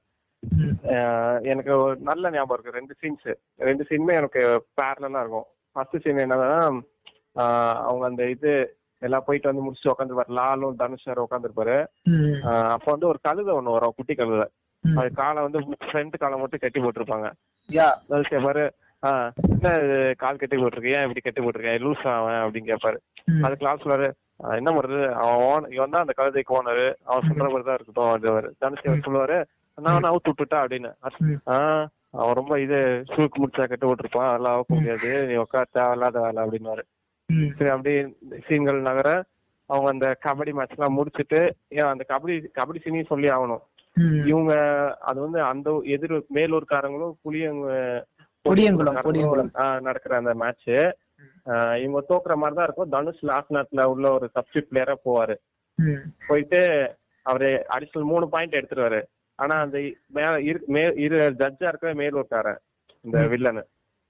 [1.43, 2.77] எனக்கு ஒரு நல்ல ஞாபகம் இருக்கு.
[2.77, 3.27] ரெண்டு சீன்ஸ்
[3.60, 4.41] ரெண்டு சீனுமே எனக்கு
[4.79, 5.48] பேரலா இருக்கும்.
[5.75, 6.50] ஃபர்ஸ்ட் சீன் என்னன்னா
[7.36, 8.51] ஆஹ் அவங்க அந்த இது
[9.01, 11.77] எல்லாம் போயிட்டு வந்து முடிச்சுட்டு உட்காந்துருப்பாரு லாலும் தனுஷ் சார் உட்காந்துருப்பாரு
[12.74, 13.93] அப்போ வந்து ஒரு கழுதை ஒண்ணு வரும்.
[13.95, 14.48] குட்டி கழுதை.
[14.83, 17.27] அது காலை வந்து ஃப்ரண்ட் காலை மட்டும் கட்டி போட்டிருப்பாங்க.
[17.69, 17.88] யா.
[18.07, 18.63] தனுஷ் கேட்பாரு
[19.03, 20.00] ஆஹ் என்ன இது?
[20.15, 22.98] கால் கட்டி போட்டிருக்கு ஏன் இப்படி கட்டி போட்டிருக்கேன் லூஸ் அவன் அப்படின்னு கேட்பாரு
[23.43, 24.07] அதுக்கு லாஸ்ட் சொல்றாரு
[24.43, 25.00] "ஆஹ் என்ன பண்றது?
[25.24, 29.38] அவன் இவன் தான் அந்த கழுதைக்கு ஓனரு அவன் சொல்ற மாதிரி தான் இருக்கட்டும் தனுஷ் சொல்லுவாரு
[29.77, 30.91] நான் அவுத்து விட்டுட்டா அப்படின்னு.
[31.45, 35.27] ஆஹ் அவன் ரொம்ப இது ஷூக்கு முடிச்சா கட்டி விட்டுருப்பான் அதெல்லாம் அவுக்க முடியாது.
[35.27, 36.83] நீ உட்கார் தேவையில்லாத வேலை அப்படின்னாரு
[37.57, 37.99] சரி அப்படியே
[38.47, 39.09] சீன்கள் நகர
[39.69, 43.63] அவங்க அந்த கபடி மேட்ச் எல்லாம் முடிச்சிட்டு ஏன் அந்த கபடி கபடி சீனையும் சொல்லி ஆகணும்.
[44.27, 44.53] இவங்க
[45.01, 47.69] அது வந்து அந்த எதிர் மேலூர்காரங்களும் புளியங்க
[49.79, 50.67] நடக்கிற அந்த மேட்ச்
[51.83, 52.89] இவங்க தோக்குற மாதிரி தான் இருக்கும்.
[52.89, 55.35] தனுஷ் லாஸ்ட் நேரத்துல உள்ள ஒரு சப்ஸ்டியூட் பிளேயரா போவாரு.
[56.27, 56.61] போயிட்டு
[57.25, 59.01] அவரு அடிஷனல் மூணு பாயிண்ட் எடுத்துருவாரு.
[59.41, 62.60] ஆனா அந்த மேல இரு- மே- இரு ஜட்ஜா இருக்கவே மேலூர்காரன்
[63.01, 63.63] இந்த வில்லனு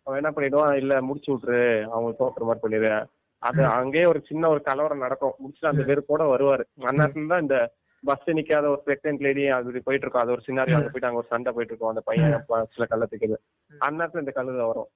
[0.08, 0.74] அவன் என்ன பண்ணிடுவான்?
[0.76, 1.84] இல்ல முடிச்சு விட்டுரு.
[1.84, 3.06] அவங்க தோக்குற மாதிரி பண்ணிடு
[3.42, 5.34] அது அங்கேயே ஒரு சின்ன ஒரு கலவரம் நடக்கும்.
[5.44, 6.64] முடிச்சுட்டு அந்த வெறுப்போட வருவாரு.
[6.80, 7.58] அந்நேரத்துல தான் இந்த
[8.04, 11.28] பஸ் நிக்காத ஒரு பிரெக்னென்ட் லேடி அது போயிட்டு இருக்கும் அது ஒரு சின்னாரி அங்க போயிட்டு அங்க ஒரு
[11.30, 11.90] சண்டை போயிட்டு இருக்கும்.
[11.90, 13.38] அந்த பையன் பஸ்ல கல்ல தூக்கிது
[13.86, 14.88] அந்நேரத்துல இந்த கழுதை வரும்.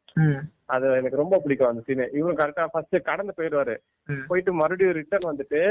[0.66, 3.76] அது எனக்கு ரொம்ப பிடிக்கும் அந்த சீன் இவரும் கரெக்டா ஃபர்ஸ்ட் கடந்து போயிடுவாரு.
[4.28, 5.62] போயிட்டு மறுபடியும் ரிட்டர்ன் வந்துட்டு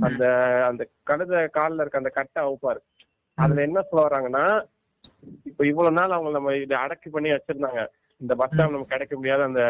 [0.00, 0.24] அந்த
[0.64, 2.80] அந்த கழுத கால்ல இருக்க அந்த கட்டை அவுப்பாரு.
[3.38, 4.44] அதுல என்ன சொல்ல வராங்கன்னா
[5.44, 7.80] இப்ப இவ்வளவு நாள் அவங்க நம்ம இதை அடக்கி பண்ணி வச்சிருந்தாங்க.
[8.20, 9.62] இந்த பஸ் ஸ்டாப் நமக்கு கிடைக்க முடியாத அந்த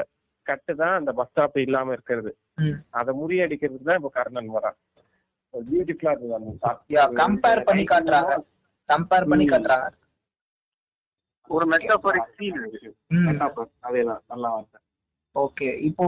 [0.46, 2.30] கட்டு தான் அந்த பஸ் ஸ்டாப் இல்லாம இருக்கிறது.
[2.56, 2.76] ம்.
[2.90, 4.76] அதை முறியடிக்கிறதுக்கு தான் இப்ப கர்ணன் வரான்.
[5.54, 6.50] பியூட்டிஃபுல்லா இருந்தது அந்த
[7.22, 8.32] கம்பேர் பண்ணி காட்டுறாங்க.
[8.88, 9.44] கம்பேர் பண்ணி.
[9.44, 9.86] காட்டுறாங்க.
[11.50, 12.96] ஒரு மெட்டாபரிக் சீன் இருக்கு.
[13.06, 13.66] ம், Metaphor.
[13.82, 14.80] அதேதான் நல்லா வார்த்தை
[15.34, 16.06] ஓகே இப்போ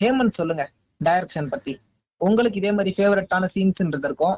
[0.00, 0.64] ஹேமந்த் சொல்லுங்க
[1.00, 1.72] டைரக்ஷன் பத்தி.
[2.20, 4.36] உங்களுக்கு இதே மாதிரி ஃபேவரட்டான சீன்ஸ்ன்றது இருக்கும்.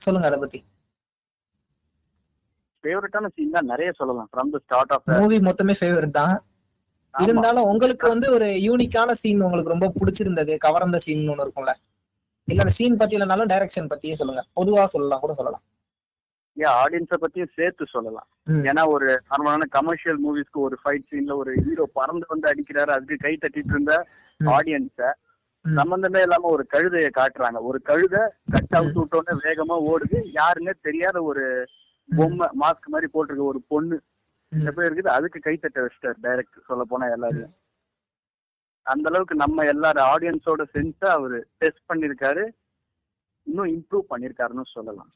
[0.00, 0.60] சொல்லுங்க அதை பத்தி.
[2.84, 4.28] ஃபேவரட்டான சீன் தான் நிறைய சொல்லலாம்.
[4.32, 6.34] From the start of movie மொத்தமே ஃபேவரட் தான்.
[7.14, 11.72] இருந்தாலும் உங்களுக்கு வந்து ஒரு யூனிக்கான சீன் உங்களுக்கு ரொம்ப பிடிச்சிருந்தது கவர்ந்த சீன் ஒண்ணு இருக்கும்ல.
[12.48, 14.42] இல்ல அந்த சீன் பத்தி இல்லைனாலும் டைரக்ஷன் பத்தியே சொல்லுங்க.
[14.58, 15.64] பொதுவா சொல்லலாம் கூட சொல்லலாம்.
[16.56, 18.26] ஏன் ஆடியன்ஸ பத்தியும் சேர்த்து சொல்லலாம்.
[18.70, 23.34] ஏன்னா ஒரு நார்மலான கமர்ஷியல் மூவிஸ்க்கு ஒரு ஃபைட் சீன்ல ஒரு ஹீரோ பறந்து வந்து அடிக்கிறாரு அதுக்கு கை
[23.36, 23.94] தட்டிட்டு இருந்த.
[24.40, 25.00] ஆடியன்ஸ.
[25.64, 27.58] சம்பந்தமே இல்லாம ஒரு கழுதைய காட்டுறாங்க.
[27.62, 30.18] ஒரு கழுதை கட் அவுட் விட்டோன்னே வேகமா ஓடுது.
[30.40, 31.44] யாருன்னே தெரியாத ஒரு
[32.08, 33.96] பொம்மை மாஸ்க் மாதிரி போட்டிருக்க ஒரு பொண்ணு.
[34.52, 34.66] ம்.
[34.66, 37.52] எப்ப இருக்குது அதுக்கு கை தட்ட வச்சிட்டாரு டைரக்ட் சொல்ல போனா எல்லாரையும்.
[38.86, 42.44] அந்த அளவுக்கு நம்ம எல்லாரும் ஆடியன்ஸோட சென்ஸா அவரு டெஸ்ட் பண்ணிருக்காரு.
[43.46, 45.10] இன்னும் இம்ப்ரூவ் பண்ணிருக்காருன்னு சொல்லலாம்.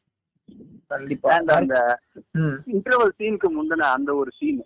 [0.86, 1.30] கண்டிப்பா.
[1.56, 1.76] அந்த.
[2.66, 4.62] இன்டர்வல் சீனுக்கு முந்தின அந்த ஒரு சீன்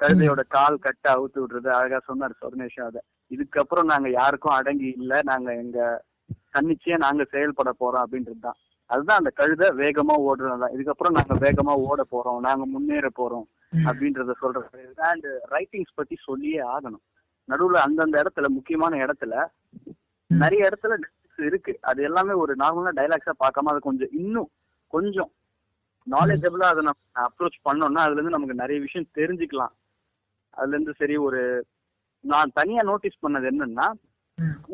[0.00, 2.98] கழுதையோட கால் கட்ட அவுத்து விடுறது அழகா சொன்னாரு சொர்ணேஷா அத.
[3.30, 5.78] இதுக்கப்புறம் நாங்க யாருக்கும் அடங்கி இல்ல நாங்க எங்க
[6.54, 8.58] தன்னிச்சையா நாங்க செயல்பட போறோம் அப்படின்றது தான்
[8.90, 13.46] அதுதான் அந்த கழுதை வேகமா ஓடுறதுதான் இதுக்கப்புறம் நாங்க வேகமா ஓட போறோம் நாங்க முன்னேற போறோம்.
[13.86, 17.04] அப்படின்றத சொல்றது அண்ட் ரைட்டிங்ஸ் பத்தி சொல்லியே ஆகணும்
[17.48, 19.32] நடுவுல அந்தந்த இடத்துல முக்கியமான இடத்துல.
[20.30, 20.94] நிறைய இடத்துல
[21.38, 24.50] இருக்கு அது எல்லாமே ஒரு நார்மலா டைலாக்ஸா பார்க்காம அது கொஞ்சம் இன்னும்
[24.92, 25.30] கொஞ்சம்
[26.06, 29.74] நாலேஜபிளா அதை நம்ம அப்ரோச் பண்ணோம்னா அதுல இருந்து நமக்கு நிறைய விஷயம் தெரிஞ்சுக்கலாம்
[30.56, 31.40] அதுல இருந்து சரி ஒரு
[32.24, 33.86] நான் தனியா நோட்டீஸ் பண்ணது என்னன்னா.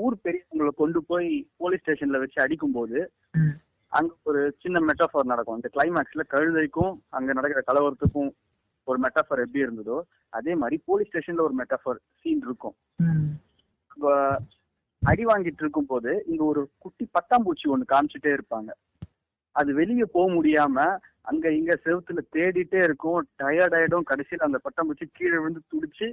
[0.00, 2.96] ஊர் பெரியவங்களை கொண்டு போய் போலீஸ் ஸ்டேஷன்ல வச்சு அடிக்கும்போது
[3.34, 3.52] ம்.
[3.98, 5.58] அங்க ஒரு சின்ன மெட்டாஃபர் நடக்கும்.
[5.60, 8.30] இந்த கிளைமேக்ஸ்ல கழுதைக்கும் அங்க நடக்கிற கலவரத்துக்கும்
[8.88, 9.96] ஒரு மெட்டாஃபர் எப்படி இருந்ததோ
[10.38, 12.76] அதே மாதிரி போலீஸ் ஸ்டேஷன்ல ஒரு மெட்டாஃபர் சீன் இருக்கும்.
[15.02, 18.70] அடி வாங்கிட்டு இருக்கும் போது இங்க ஒரு குட்டி பட்டாம்பூச்சி ஒண்ணு காமிச்சிட்டே இருப்பாங்க.
[19.56, 20.84] அது வெளியே போக முடியாம
[21.30, 23.18] அங்க இங்க செவுத்துல தேடிட்டே இருக்கும்.
[23.42, 24.06] டயர்ட் ஆயிடும்.
[24.10, 26.06] கடைசியில அந்த பட்டாம்பூச்சி கீழே விழுந்து துடிச்சு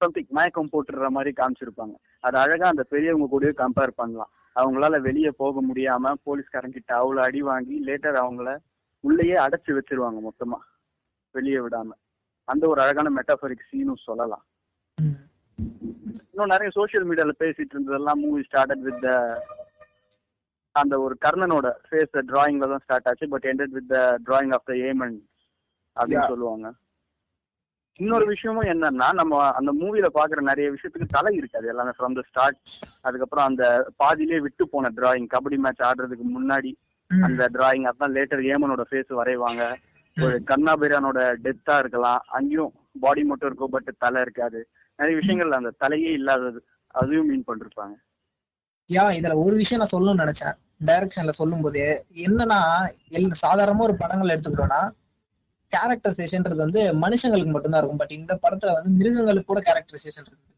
[0.00, 1.94] சம்திங் மயக்கம் போட்டுடுற மாதிரி காமிச்சிருப்பாங்க.
[2.26, 4.32] அது அழகா அந்த பெரியவங்க கூடயே கம்பேர் பண்ணலாம்.
[4.56, 8.50] அவங்களால வெளியே போக முடியாம போலீஸ்காரங்க கிட்ட அவ்வளவு அடி வாங்கி லேட்டர் அவங்கள
[9.04, 10.58] உள்ளேயே அடைச்சு வச்சிருவாங்க மொத்தமா
[11.34, 11.96] வெளியே விடாம
[12.48, 14.44] அந்த ஒரு அழகான மெட்டாஃபரிக் சீனும் சொல்லலாம்.
[16.24, 19.06] இன்னும் நிறைய சோஷியல் மீடியால பேசிட்டு இருந்ததெல்லாம் மூவி ஸ்டார்டட் வித்
[20.74, 23.92] அந்த ஒரு கர்ணனோட ஃபேஸ் டிராயிங்ல தான் ஸ்டார்ட் ஆச்சு but ended with
[24.28, 25.16] drawing of the Yeman
[25.96, 26.30] அப்படின்னு.
[26.32, 26.68] சொல்லுவாங்க
[28.00, 32.58] இன்னொரு விஷயமும் என்னன்னா நம்ம அந்த மூவில பாக்குற நிறைய விஷயத்துக்கு தலை இருக்காது எல்லாமே ஃப்ரம் த ஸ்டார்ட்
[33.00, 33.64] அதுக்கப்புறம் அந்த
[34.02, 36.72] பாதியிலே விட்டு போன டிராயிங் கபடி மேட்ச் ஆடுறதுக்கு முன்னாடி.
[37.10, 39.62] அந்த டிராயிங் அதான் லேட்டர் ஏமனோட ஃபேஸ் வரைவாங்க.
[40.16, 42.22] ஒரு கண்ணாபிரானோட டெத்தா இருக்கலாம்.
[42.36, 44.60] அங்கேயும் பாடி மட்டும் இருக்கும் பட் தலை இருக்காது.
[44.98, 46.60] நிறைய விஷயங்கள் அந்த தலையே இல்லாதது
[46.94, 47.94] அதையும் மீன் பண்ணிருப்பாங்க.
[48.90, 50.56] யா இதுல ஒரு விஷயம் நான் சொல்லணும்னு நினைச்சேன்.
[50.88, 51.82] டைரக்ஷன்ல சொல்லும் போது
[52.26, 52.60] என்னன்னா
[53.44, 54.82] சாதாரணமா ஒரு படங்கள் எடுத்துக்கிட்டோம்னா
[55.76, 58.02] கேரக்டரைசேஷன்ன்றது வந்து மனுஷங்களுக்கு மட்டும்தான் இருக்கும்.
[58.02, 60.50] பட் இந்த படத்துல வந்து மிருகங்களுக்கு கூட கேரக்டரைசேஷன் இருக்கு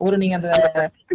[0.00, 0.50] ஒரு நீங்க அந்த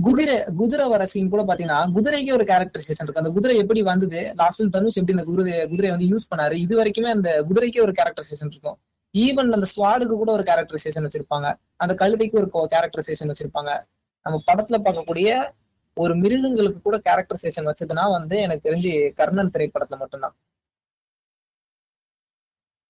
[0.02, 3.22] குதிரை குதிரை வர சீன் கூட பாத்தீங்கன்னா குதிரைக்கு ஒரு கேரக்டரைசேஷன் இருக்கு.
[3.22, 4.22] அந்த குதிரை எப்படி வந்தது?
[4.36, 6.56] லாஸ்ட் தனுஷ் எப்படி அந்த குதிரை குதிரையை வந்து யூஸ் பண்ணாரு.
[6.66, 8.78] இது வரைக்குமே அந்த குதிரைக்கே ஒரு கேரக்டரைசேஷன் இருக்கும்.
[9.14, 11.48] ஈவன் அந்த ஸ்வாடுக்கு கூட ஒரு கேரக்டரைசேஷன் வச்சிருப்பாங்க.
[11.76, 13.72] அந்த கழுதைக்கு ஒரு கேரக்டரைசேஷன் வச்சிருப்பாங்க.
[14.26, 15.30] நம்ம படத்துல பார்க்கக்கூடிய
[15.98, 20.36] ஒரு மிருகங்களுக்கு கூட கேரக்டரைசேஷன் வச்சதுன்னா வந்து எனக்கு தெரிஞ்சு கர்ணன் திரைப்படத்துல மட்டும்தான்.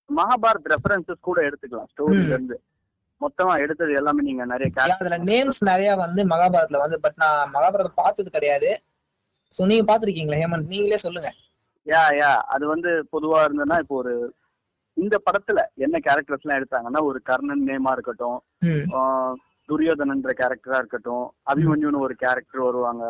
[0.10, 2.58] மகாபாரத் ரெஃபரன்சஸ் கூட எடுத்துக்கலாம் ஸ்டோரியில இருந்து.
[3.22, 8.30] மொத்தமா எடுத்தது எல்லாமே நீங்க நிறைய அதுல நேம்ஸ் நிறைய வந்து மகாபாரத்ல வந்து பட் நான் மகாபாரதம் பார்த்தது
[8.30, 8.72] கிடையாது.
[9.54, 10.72] சோ நீங்க பாத்திருக்கீங்களா ஹேமந்த்?
[10.74, 11.30] நீங்களே சொல்லுங்க.
[11.88, 12.32] யா யா.
[12.54, 14.14] அது வந்து பொதுவா இருந்ததுன்னா இப்போ ஒரு
[14.98, 18.40] இந்த படத்துல என்ன கேரக்டர்ஸ் எல்லாம் எடுத்தாங்கன்னா ஒரு கர்ணன் நேமா இருக்கட்டும்
[19.70, 23.04] துரியோதனன்ற கேரக்டரா இருக்கட்டும் அபிமன்யுன்னு ஒரு கேரக்டர் வருவாங்க.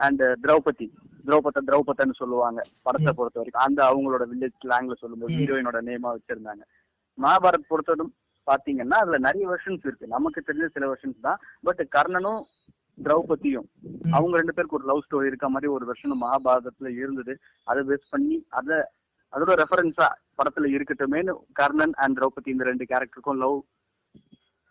[0.00, 0.86] அண்ட் திரௌபதி.
[1.26, 3.64] திரௌபத திரௌபதன்னு சொல்லுவாங்க படத்தை பொறுத்த வரைக்கும்.
[3.66, 5.34] அந்த அவங்களோட வில்லேஜ் ஸ்லாங்ல சொல்லும்போது.
[5.34, 6.64] ஹீரோயினோட நேமா வச்சிருந்தாங்க.
[7.22, 8.14] மகாபாரத் பொறுத்தவரைக்கும்
[8.46, 10.06] பாத்தீங்கன்னா அதுல நிறைய வெர்ஷன்ஸ் இருக்கு.
[10.06, 11.38] நமக்கு தெரிஞ்ச சில வெர்ஷன்ஸ் தான்.
[11.62, 12.42] பட் கர்ணனும்
[13.02, 13.68] திரௌபதியும்.
[14.10, 17.38] அவங்க ரெண்டு பேருக்கு ஒரு லவ் ஸ்டோரி இருக்க மாதிரி ஒரு வெர்ஷன் மகாபாரதத்துல இருந்தது.
[17.64, 18.92] அதை பேஸ் பண்ணி அத
[19.36, 20.06] அதோட ரெஃபரன்ஸா
[20.38, 23.62] படத்துல இருக்கட்டுமேனு கர்ணன் அண்ட் திரௌபதி இந்த ரெண்டு கேரக்டருக்கும் லவ்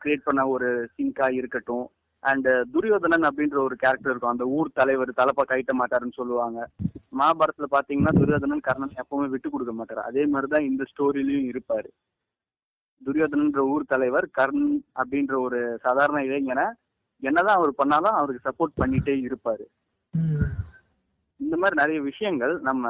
[0.01, 1.89] கிரியேட் பண்ண ஒரு சிங்கா இருக்கட்டும்.
[2.23, 4.31] அண்ட் uh, துரியோதனன் அப்படின்ற ஒரு கேரக்டர் இருக்கும்.
[4.31, 6.59] அந்த ஊர் தலைவர் தலைப்பா கைட்ட மாட்டாருன்னு சொல்லுவாங்க.
[7.19, 10.01] மகாபாரத்துல பாத்தீங்கன்னா துரியோதனன் கர்ணன் எப்பவுமே விட்டு கொடுக்க மாட்டாரு.
[10.09, 11.89] அதே மாதிரிதான் இந்த ஸ்டோரிலயும் இருப்பாரு.
[13.01, 14.67] துரியோதனன்ற ஊர் தலைவர் கர்ண்
[15.01, 16.65] அப்படின்ற ஒரு சாதாரண இளைஞனை
[17.23, 19.65] என்னதான் அவர் பண்ணாலும் அவருக்கு சப்போர்ட் பண்ணிட்டே இருப்பாரு.
[21.39, 22.87] இந்த மாதிரி நிறைய விஷயங்கள் நம்ம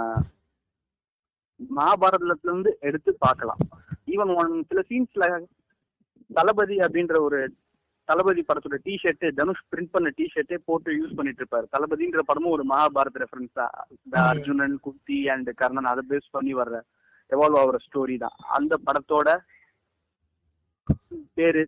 [1.75, 3.61] மகாபாரதத்துல இருந்து எடுத்து பார்க்கலாம்.
[4.05, 5.25] ஈவன் ஒன் சில சீன்ஸ்ல
[6.29, 7.39] தளபதி அப்படின்ற ஒரு
[8.11, 11.65] தளபதி படத்தோட டி ஷர்ட் தனுஷ் பிரிண்ட் பண்ண டி ஷர்ட்டே போட்டு யூஸ் பண்ணிட்டு இருப்பாரு.
[11.75, 13.59] தளபதின்ற படமும் ஒரு மகாபாரத் ரெஃபரன்ஸ்.
[14.31, 16.79] அர்ஜுனன் குந்தி அண்ட் கர்ணன் அதை பேஸ் பண்ணி வர்ற
[17.29, 18.35] எவால்வ் ஆகுற ஸ்டோரி தான்.
[18.57, 19.29] அந்த படத்தோட
[21.37, 21.63] பேரு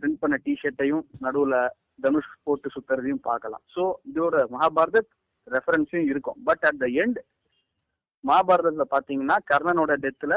[0.00, 1.56] பிரிண்ட் பண்ண டி ஷர்ட்டையும் நடுவுல
[2.04, 3.64] தனுஷ் போட்டு சுத்துறதையும் பார்க்கலாம்.
[3.74, 5.12] சோ இதோட மகாபாரத்
[5.46, 6.38] ரெஃபரன்ஸும் இருக்கும்.
[6.48, 7.20] பட் அட் த எண்ட்
[8.24, 10.34] மகாபாரதத்துல பாத்தீங்கன்னா கர்ணனோட டெத்ல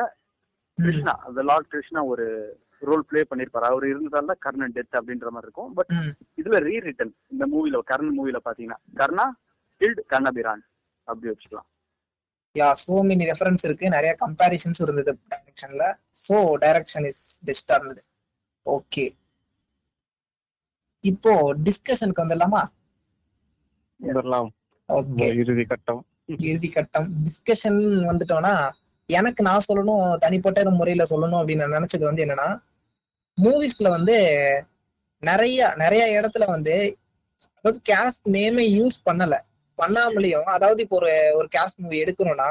[0.78, 2.26] கிருஷ்ணா அந்த லார்ட் கிருஷ்ணா ஒரு
[2.82, 3.66] ரோல் ப்ளே பண்ணிருப்பாரு.
[3.72, 5.72] அவர் இருந்ததால கர்ணன் டெத் அப்படின்ற மாதிரி இருக்கும்.
[5.74, 5.92] பட்.
[6.38, 9.26] இதுல ரீ ரிட்டன் இந்த மூவில கர்ணன் மூவில பாத்தீங்கன்னா கர்ணா
[9.82, 10.64] கில்ட் கண்ணபிரான்
[11.08, 11.68] அப்படி வச்சுக்கலாம்.
[12.56, 13.86] யா சோ மெனி ரெஃபரன்ஸ் இருக்கு.
[13.90, 15.86] நிறைய கம்பேரிசன்ஸ் இருந்தது டைரக்ஷன்ல
[16.28, 18.04] சோ டைரக்ஷன் இஸ் பெஸ்டா இருந்தது
[18.66, 19.06] ஓகே
[21.04, 21.34] இப்போ
[21.66, 22.62] டிஸ்கஷனுக்கு வந்துடலாமா?
[24.00, 24.50] வந்துடலாம்.
[24.90, 26.02] ஓகே இறுதி கட்டம்.
[26.48, 27.08] இறுதி கட்டம்.
[27.26, 28.54] டிஸ்கஷன் வந்துட்டோம்னா
[29.10, 32.48] எனக்கு நான் சொல்லணும் தனிப்பட்ட முறையில சொல்லணும் அப்படின்னு நான் நினைச்சது வந்து என்னன்னா
[33.38, 34.16] மூவிஸ்ல வந்து
[35.24, 36.76] நிறைய நிறைய இடத்துல வந்து
[37.58, 39.36] அதாவது கேஸ்ட் நேமே யூஸ் பண்ணல.
[39.80, 42.50] பண்ணாமலேயும் அதாவது இப்போ ஒரு ஒரு கேஸ்ட் மூவி எடுக்கணும்னா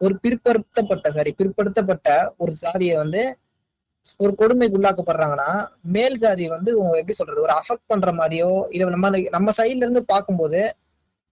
[0.00, 3.22] ஒரு பிற்படுத்தப்பட்ட சாரி பிற்படுத்தப்பட்ட ஒரு சாதியை வந்து
[4.20, 5.50] ஒரு கொடுமைக்கு உள்ளாக்கப்படுறாங்கன்னா
[5.88, 10.60] மேல் ஜாதி வந்து எப்படி சொல்றது ஒரு அஃபெக்ட் பண்ற மாதிரியோ இல்ல நம்ம நம்ம சைட்ல இருந்து பார்க்கும்போது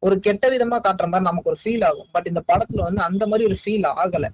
[0.02, 2.08] ஒரு கெட்ட விதமா காட்டுற மாதிரி நமக்கு ஒரு ஃபீல் ஆகும்.
[2.12, 4.26] பட் இந்த படத்துல வந்து அந்த மாதிரி ஒரு ஃபீல் ஆகல.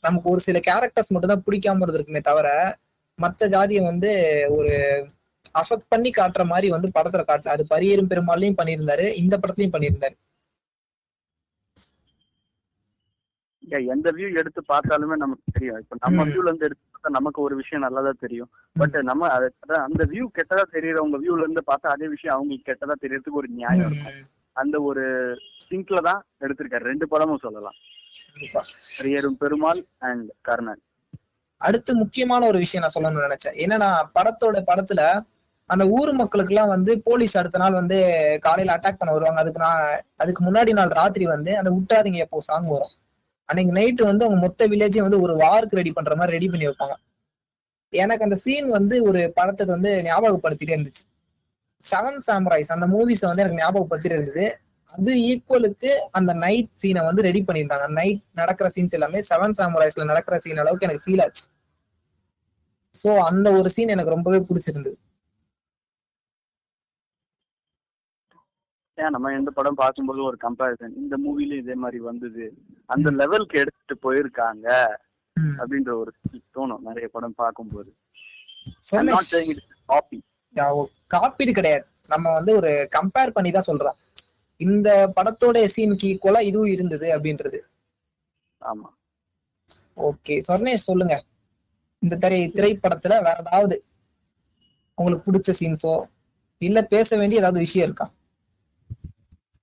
[0.00, 2.48] நமக்கு ஒரு சில கேரக்டர்ஸ் மட்டும் தான் பிடிக்காம இருந்திருக்குமே தவிர
[3.18, 4.10] மத்த ஜாதியை வந்து
[4.56, 4.72] ஒரு
[5.60, 10.16] அஃபெக்ட் பண்ணி காட்டுற மாதிரி வந்து படத்துல காட்டல அது பரியேறும் பெருமாளையும் பண்ணியிருந்தாரு இந்த படத்துலயும் பண்ணியிருந்தாரு.
[13.94, 15.78] எந்த வியூ எடுத்து பார்த்தாலுமே நமக்கு தெரியும்.
[15.82, 16.24] இப்ப நம்ம.
[16.28, 18.50] வியூல இருந்து எடுத்து பார்த்தா நமக்கு ஒரு விஷயம் நல்லதா தெரியும்.
[18.80, 19.30] பட் நம்ம
[19.86, 24.20] அந்த வியூ கெட்டதா தெரியறவங்க வியூல இருந்து பார்த்தா அதே விஷயம் அவங்களுக்கு கெட்டதா தெரியறதுக்கு ஒரு நியாயம் இருக்கும்.
[24.62, 25.04] அந்த ஒரு
[25.68, 26.84] சிங்க்ல தான் எடுத்திருக்காரு.
[26.92, 27.78] ரெண்டு படமும் சொல்லலாம்.
[28.28, 28.62] கண்டிப்பா.
[28.98, 30.82] ஹரியரும் பெருமாள் அண்ட் கர்ணன்.
[31.56, 33.56] அடுத்து முக்கியமான ஒரு விஷயம் நான் சொல்லணும்னு நினைச்சேன்.
[33.64, 35.24] என்னன்னா படத்தோட படத்துல
[35.70, 37.96] அந்த ஊர் மக்களுக்கு எல்லாம் வந்து போலீஸ் அடுத்த நாள் வந்து
[38.40, 39.40] காலையில அட்டாக் பண்ண வருவாங்க.
[39.40, 42.94] அதுக்கு நான் அதுக்கு முன்னாடி நாள் ராத்திரி வந்து அந்த விட்டாதீங்க எப்போ சாங் வரும்.
[43.44, 46.94] அன்னைக்கு நைட்டு வந்து அவங்க மொத்த வில்லேஜையும் வந்து ஒரு வாருக்கு ரெடி பண்ற மாதிரி ரெடி பண்ணி வைப்பாங்க.
[47.92, 51.04] எனக்கு அந்த சீன் வந்து ஒரு படத்தை வந்து ஞாபகப்படுத்திட்டே இருந்துச்சு.
[51.84, 54.46] செவன் சாம்ராய்ஸ் அந்த மூவிஸ் வந்து எனக்கு ஞாபகப்படுத்திட்டே இருந்தது.
[54.94, 57.86] அது ஈக்குவலுக்கு அந்த நைட் சீனை வந்து ரெடி பண்ணியிருந்தாங்க.
[57.98, 61.44] நைட் நடக்கிற சீன்ஸ் எல்லாமே செவன் சாமுராய்ஸ்ல நடக்கிற சீன் அளவுக்கு எனக்கு ஃபீல் ஆச்சு.
[62.94, 64.96] சோ அந்த ஒரு சீன் எனக்கு ரொம்பவே பிடிச்சிருந்தது.
[68.98, 72.46] ஏன் நம்ம எந்த படம் பார்க்கும்போது ஒரு கம்பேரிசன் இந்த மூவில இதே மாதிரி வந்தது.
[72.94, 74.66] அந்த லெவலுக்கு எடுத்துட்டு போயிருக்காங்க
[75.60, 76.10] அப்படின்ற ஒரு
[76.56, 77.90] தோணும் நிறைய படம் பார்க்கும்போது.
[81.14, 81.84] காப்பீடு கிடையாது.
[82.14, 83.98] நம்ம வந்து ஒரு கம்பேர் பண்ணி தான் சொல்றோம்.
[84.60, 87.58] இந்த படத்தோட சீனுக்கு ஈக்குவலா இதுவும் இருந்தது அப்படின்றது.
[88.62, 88.88] ஆமா.
[90.08, 91.14] ஓகே சொர்ணேஷ் சொல்லுங்க.
[92.02, 93.76] இந்த திரை திரைப்படத்துல வேற ஏதாவது
[94.98, 95.94] உங்களுக்கு பிடிச்ச சீன்ஸோ
[96.62, 98.06] இல்ல பேச வேண்டிய ஏதாவது விஷயம் இருக்கா?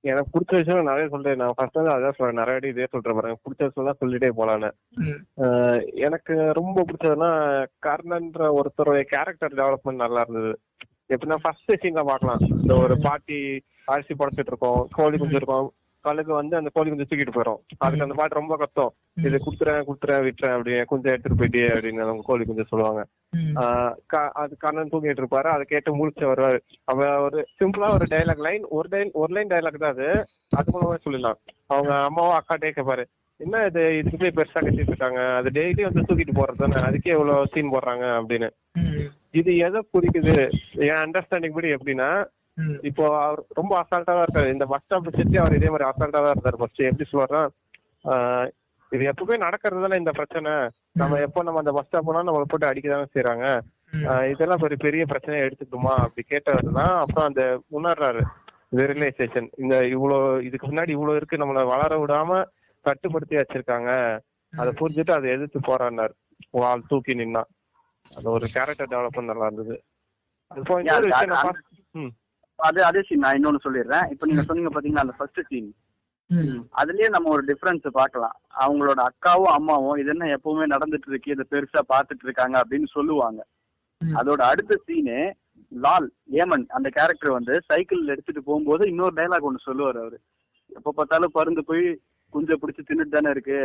[0.04, 1.40] எனக்கு பிடிச்ச விஷயம் நிறைய சொல்றேன்.
[1.42, 2.40] நான் ஃபர்ஸ்ட் வந்து அதான் சொல்றேன்.
[2.40, 4.70] நிறைய வாட்டி இதே சொல்றேன் பாருங்க பிடிச்ச விஷயம் சொல்லிட்டே போலான்னு.
[6.08, 7.30] எனக்கு ரொம்ப பிடிச்சதுன்னா
[7.88, 10.52] கர்ணன்ற ஒருத்தருடைய கேரக்டர் டெவலப்மெண்ட் நல்லா இருந்தது.
[11.12, 12.42] எப்படின்னா ஃபர்ஸ்ட் சீன்ல பார்க்கலாம்.
[12.62, 13.40] இந்த ஒரு பாட்டி
[13.94, 15.70] அரிசி புடச்சிட்டு இருக்கோம் கோழி குஞ்சு இருக்கும்.
[16.06, 18.92] கழுகு வந்து அந்த கோழி குஞ்சு தூக்கிட்டு போயிடும் அதுக்கு அந்த பாட்டு ரொம்ப கஷ்டம்.
[19.28, 23.02] இது குடுத்துறேன் குடுத்துறேன் விட்டுறேன் அப்படின்னு கொஞ்சம் எடுத்துட்டு போயிட்டே அப்படின்னு அவங்க கோழி குஞ்சு சொல்லுவாங்க.
[24.42, 25.50] அது கண்ணன் தூங்கிட்டு இருப்பாரு.
[25.54, 26.60] அதை கேட்டு முழிச்சு வருவாரு.
[26.92, 30.10] அவ ஒரு சிம்பிளா ஒரு டைலாக் லைன் ஒரு லைன் ஒரு லைன் டைலாக் தான் அது.
[30.60, 31.40] அது மூலமா சொல்லிடலாம்.
[31.74, 33.06] அவங்க அம்மாவும் அக்காட்டே கேட்பாரு
[33.44, 33.84] என்ன இது?
[34.00, 36.78] இதுக்கு பெருசா கட்டிட்டு இருக்காங்க அது டெய்லி வந்து தூக்கிட்டு போறது தானே.
[36.88, 38.50] அதுக்கே இவ்வளவு சீன் போடுறாங்க அப்படின்னு.
[39.40, 40.36] இது எதை குறிக்குது?
[40.88, 42.10] என் அண்டர்ஸ்டாண்டிங் படி எப்படின்னா
[42.90, 44.50] இப்போ அவர் ரொம்ப அசால்ட்டா தான் இருக்காரு.
[44.56, 47.44] இந்த பஸ் ஸ்டாப் சுத்தி அவர் இதே மாதிரி அசால்ட்டா தான் இருந்தாரு ஃபர்ஸ்ட் எப்படி சொல்றாருன்னா
[48.06, 48.48] ஆஹ்
[48.92, 50.52] இது எப்பவுமே நடக்கிறது தானே இந்த பிரச்சனை.
[51.02, 53.46] நம்ம எப்போ நம்ம அந்த பஸ் ஸ்டாப் போனா நம்மளை போட்டு அடிக்கதானே செய்யறாங்க
[54.32, 55.94] இதெல்லாம் ஒரு பெரிய பிரச்சனையா எடுத்துக்குமா?
[56.06, 57.44] அப்படி கேட்டவர் தான் அப்புறம் அந்த
[57.78, 58.22] உணர்றாரு.
[58.80, 62.38] ரியலைசேஷன் இந்த இவ்வளோ இதுக்கு முன்னாடி இவ்வளவு இருக்கு நம்மளை வளர விடாம
[62.84, 64.20] கட்டுப்படுத்தி வச்சிருக்காங்க.
[64.54, 66.14] அதை புரிஞ்சுட்டு அதை எதிர்த்து போறான்னாரு
[66.52, 67.44] வால் தூக்கி நின்னா.
[68.16, 69.84] அது ஒரு கேரக்டர் டெவலப்மெண்ட் நல்லா இருந்தது.
[70.52, 70.62] அது
[71.10, 71.12] அது-
[71.44, 72.14] first- ம்,
[72.56, 74.12] அது அதே சீன் நான் இன்னொன்னு சொல்லிடுறேன்.
[74.12, 75.76] இப்ப நீங்க சொன்னீங்க பாத்தீங்கன்னா அந்த ஃபர்ஸ்ட் சீன்
[76.28, 78.42] ம், அதுலயே நம்ம ஒரு டிஃபரன்ஸ் பார்க்கலாம்.
[78.60, 83.46] அவங்களோட அக்காவும் அம்மாவும் இது என்ன எப்பவுமே நடந்துட்டு இருக்கு இதை பெருசா பார்த்துட்டு இருக்காங்க அப்படின்னு சொல்லுவாங்க.
[84.02, 85.34] அதோட அடுத்த சீனு
[85.82, 90.20] லால் ஏமன் அந்த கேரக்டர் வந்து சைக்கிள் எடுத்துட்டு போகும்போது இன்னொரு டைலாக் ஒண்ணு சொல்லுவாரு அவரு.
[90.68, 92.00] எப்ப பார்த்தாலும் பருந்து போய்
[92.34, 93.60] குஞ்ச பிடிச்சி தின்னுட்டு தானே இருக்கு.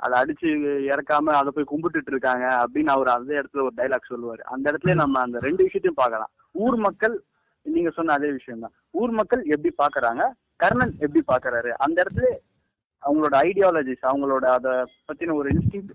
[0.00, 0.48] அதை அடிச்சு
[0.90, 4.42] இறக்காம அதை போய் கும்பிட்டுட்டு இருக்காங்க அப்படின்னு அவர் அதே இடத்துல ஒரு டைலாக் சொல்லுவாரு.
[4.54, 6.32] அந்த இடத்துல நம்ம அந்த ரெண்டு விஷயத்தையும் பார்க்கலாம்.
[6.64, 7.16] ஊர் மக்கள்
[7.66, 10.22] நீங்க சொன்ன அதே விஷயம் தான் ஊர் மக்கள் எப்படி பாக்குறாங்க
[10.62, 12.28] கர்ணன் எப்படி பாக்குறாரு அந்த இடத்துல
[13.02, 14.68] அவங்களோட ஐடியாலஜிஸ் அவங்களோட அத
[15.08, 15.90] பத்தின ஒரு இன்ஸ்டிங்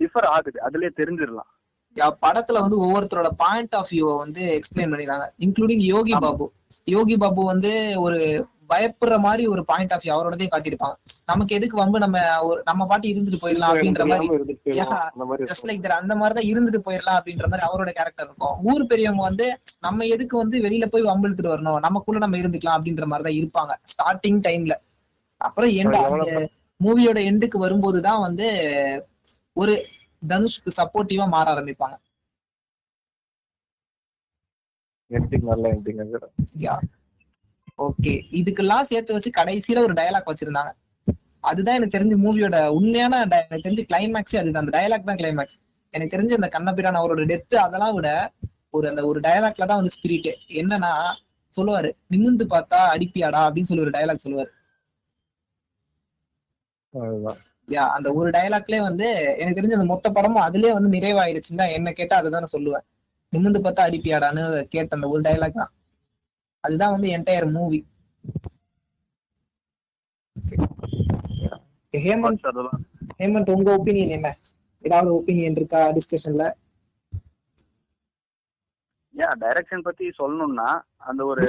[0.00, 0.58] டிஃபர் ஆகுது.
[0.66, 1.50] அதுலயே தெரிஞ்சிடலாம்.
[2.24, 5.26] படத்துல வந்து ஒவ்வொருத்தரோட பாயிண்ட் ஆஃப் வியூ வந்து எக்ஸ்பிளைன் பண்ணிருக்காங்க.
[5.46, 6.14] இன்க்ளூடிங் யோகி.
[6.26, 6.46] பாபு.
[6.96, 7.72] யோகி பாபு வந்து
[8.04, 8.20] ஒரு
[8.70, 10.96] பயப்படுற மாதிரி ஒரு பாயிண்ட் ஆஃப் வியூ அவரோடதையும் காட்டியிருப்பாங்க
[11.30, 11.98] நமக்கு எதுக்கு வம்பு?
[12.04, 14.28] நம்ம ஒரு நம்ம பாட்டி இருந்துட்டு போயிடலாம் அப்படின்ற மாதிரி.
[15.50, 18.56] ஜஸ்ட் லைக் தட் அந்த மாதிரி தான் இருந்துட்டு போயிடலாம் அப்படின்ற மாதிரி அவரோட கேரக்டர் இருக்கும்.
[18.70, 19.46] ஊர் பெரியவங்க வந்து
[19.86, 21.80] நம்ம எதுக்கு வந்து வெளியில போய் வம்பு இழுத்துட்டு வரணும்?
[21.86, 23.74] நமக்குள்ள நம்ம இருந்துக்கலாம் அப்படின்ற மாதிரி தான் இருப்பாங்க.
[23.92, 24.76] ஸ்டார்டிங் டைம்ல
[25.40, 26.48] அப்புறம் எண்ட்
[26.80, 28.48] மூவியோட எண்டுக்கு வரும்போது தான் வந்து
[29.56, 29.74] ஒரு
[30.22, 31.96] தனுஷ்க்கு சப்போர்ட்டிவா மாற ஆரம்பிப்பாங்க.
[37.78, 40.70] ஓகே இதுக்கெல்லாம் சேர்த்து வச்சு கடைசியில ஒரு டயலாக் வச்சிருந்தாங்க.
[41.44, 44.64] அதுதான் எனக்கு தெரிஞ்ச மூவியோட உண்மையான எனக்கு தெரிஞ்சு கிளைமேக்ஸே அதுதான்.
[44.64, 45.58] அந்த டயலாக் தான் கிளைமேக்ஸ்
[45.94, 48.08] எனக்கு தெரிஞ்சு அந்த கண்ணபிரான் அவரோட டெத் அதெல்லாம் விட
[48.70, 50.92] ஒரு அந்த ஒரு டயலாக்ல தான் வந்து ஸ்பிரிட் என்னன்னா
[51.52, 53.40] சொல்லுவாரு நிமிந்து பார்த்தா அடிப்பியாடா?
[53.46, 54.50] அப்படின்னு சொல்லி ஒரு டயலாக் சொல்லுவாரு.
[57.68, 59.06] யா அந்த ஒரு டயலாக்லயே வந்து
[59.38, 62.84] எனக்கு தெரிஞ்ச அந்த மொத்த படமும் அதுலயே வந்து நிறைவாயிருச்சுன்னு தான் என்ன கேட்டா அதை தான் சொல்லுவேன்.
[63.32, 64.42] நிமிந்து பார்த்தா அடிப்பியாடான்னு
[64.74, 65.72] கேட்ட அந்த ஒரு டயலாக் தான்.
[66.64, 67.80] அதுதான் வந்து என்டையர் மூவி
[71.94, 72.46] ஹேமந்த்
[73.20, 74.28] ஹேமந்த் உங்க ஒப்பீனியன் என்ன?
[74.84, 76.44] ஏதாவது ஒப்பீனியன் இருக்கா டிஸ்கஷன்ல
[79.14, 80.68] ஏன் டைரக்ஷன் பத்தி சொல்லணும்னா
[81.08, 81.42] அந்த ஒரு.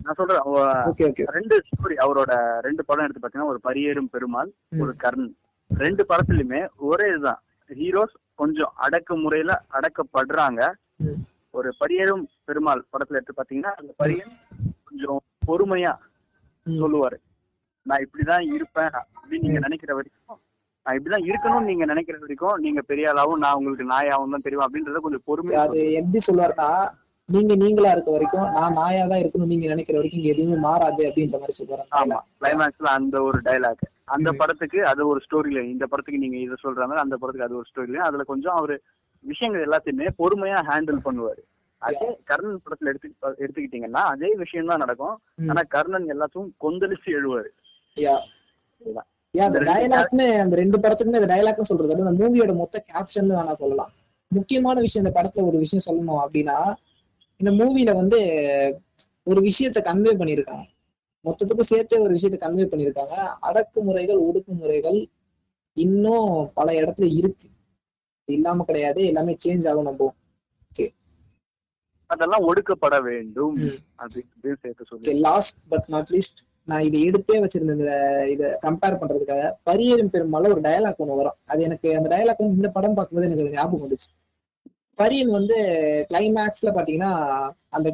[0.00, 2.32] நான் சொல்றேன் ரெண்டு ஸ்டோரி அவரோட
[2.66, 4.50] ரெண்டு படம் எடுத்து பாத்தீங்கன்னா ஒரு பரியேறும் பெருமாள்
[4.82, 5.28] ஒரு கர்ண்
[5.70, 7.40] ரெண்டு படத்துலயுமே ஒரே இதுதான்.
[7.70, 10.60] ஹீரோஸ் கொஞ்சம் அடக்கு முறையில அடக்கப்படுறாங்க.
[11.54, 14.32] ஒரு பரியேறும் பெருமாள் படத்துல எடுத்து பாத்தீங்கன்னா அந்த பரியன்
[14.86, 15.92] கொஞ்சம் பொறுமையா
[16.66, 17.18] சொல்லுவாரு.
[17.86, 20.40] நான் இப்படிதான் இருப்பேன் அப்படின்னு நீங்க நினைக்கிற வரைக்கும்
[20.86, 25.02] நான் இப்படிதான் இருக்கணும்னு நீங்க நினைக்கிற வரைக்கும் நீங்க பெரிய ஆளாவும் நான் உங்களுக்கு நாயாவும் தான் தெரியும் அப்படின்றத
[25.04, 26.70] கொஞ்சம் பொறுமையா அது எப்படி சொல்லுவாருன்னா
[27.32, 31.36] நீங்க நீங்களா இருக்க வரைக்கும் நான் நாயா தான் இருக்கணும் நீங்க நினைக்கிற வரைக்கும் இங்க எதுவுமே மாறாது அப்படின்ற
[31.36, 31.54] மாதிரி
[31.92, 32.02] ஆமா.
[32.02, 32.24] Dialogue.
[32.40, 34.28] கிளைமேக்ஸ்ல அந்த ஒரு டைலாக் அந்த.
[34.40, 38.02] படத்துக்கு அது ஒரு ஸ்டோரியில இந்த படத்துக்கு நீங்க இதை சொல்ற மாதிரி அந்த படத்துக்கு அது ஒரு ஸ்டோரியில
[38.08, 38.76] அதுல கொஞ்சம் அவரு
[39.24, 41.42] விஷயங்கள் எல்லாத்தையுமே பொறுமையா ஹேண்டில் பண்ணுவாரு.
[41.82, 43.08] அதே கர்ணன் படத்துல எடுத்து
[43.42, 45.16] எடுத்துக்கிட்டீங்கன்னா அதே விஷயம் தான் நடக்கும்.
[45.50, 47.50] ஆனா கர்ணன் எல்லாத்தையும் கொந்தளிச்சு எழுவாரு.
[49.34, 53.92] அந்த டயலாக்னு அந்த ரெண்டு படத்துக்குமே அந்த டயலாக்னு சொல்றது அந்த மூவியோட மொத்த கேப்ஷன் வேணா சொல்லலாம்.
[54.32, 56.56] முக்கியமான விஷயம் இந்த படத்துல ஒரு விஷயம் சொல்லணும் அப்படின்னா
[57.42, 58.18] இந்த மூவில வந்து
[59.22, 60.66] ஒரு விஷயத்த கன்வே பண்ணியிருக்காங்க.
[61.24, 63.16] மொத்தத்துக்கும் சேர்த்தே ஒரு விஷயத்த கன்வே பண்ணியிருக்காங்க.
[63.42, 65.06] அடக்குமுறைகள் ஒடுக்குமுறைகள்
[65.76, 67.48] இன்னும் பல இடத்துல இருக்கு.
[68.24, 69.06] இல்லாம கிடையாது.
[69.06, 70.14] எல்லாமே சேஞ்ச் ஆகும் நம்ம.
[72.06, 73.56] அதெல்லாம் ஒடுக்கப்பட வேண்டும்.
[73.98, 74.54] அப்படின்னு
[74.96, 80.50] okay last but not least நான் இதை எடுத்தே வச்சிருந்தேன் இந்த இதை கம்பேர் பண்றதுக்காக பரியேறும் பெருமாள்
[80.50, 81.38] ஒரு டயலாக் ஒன்று வரும்.
[81.44, 84.10] அது எனக்கு அந்த டயலாக் வந்து இந்த படம் பார்க்கும்போது எனக்கு ஞாபகம் வந்துச்சு.
[85.02, 85.56] பரியன் வந்து
[86.10, 87.12] கிளைமேக்ஸ்ல பாத்தீங்கன்னா
[87.68, 87.88] அந்த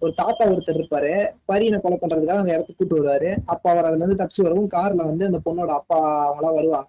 [0.00, 1.12] ஒரு தாத்தா ஒருத்தர் இருப்பாரு.
[1.48, 3.30] பரியனை கொலை பண்றதுக்காக அந்த இடத்துக்கு கூட்டு வருவாரு.
[3.46, 6.88] அப்ப அவர் அதுல இருந்து தப்பிச்சு வரவும் கார்ல வந்து அந்த பொண்ணோட அப்பா அவங்களாம் வருவாங்க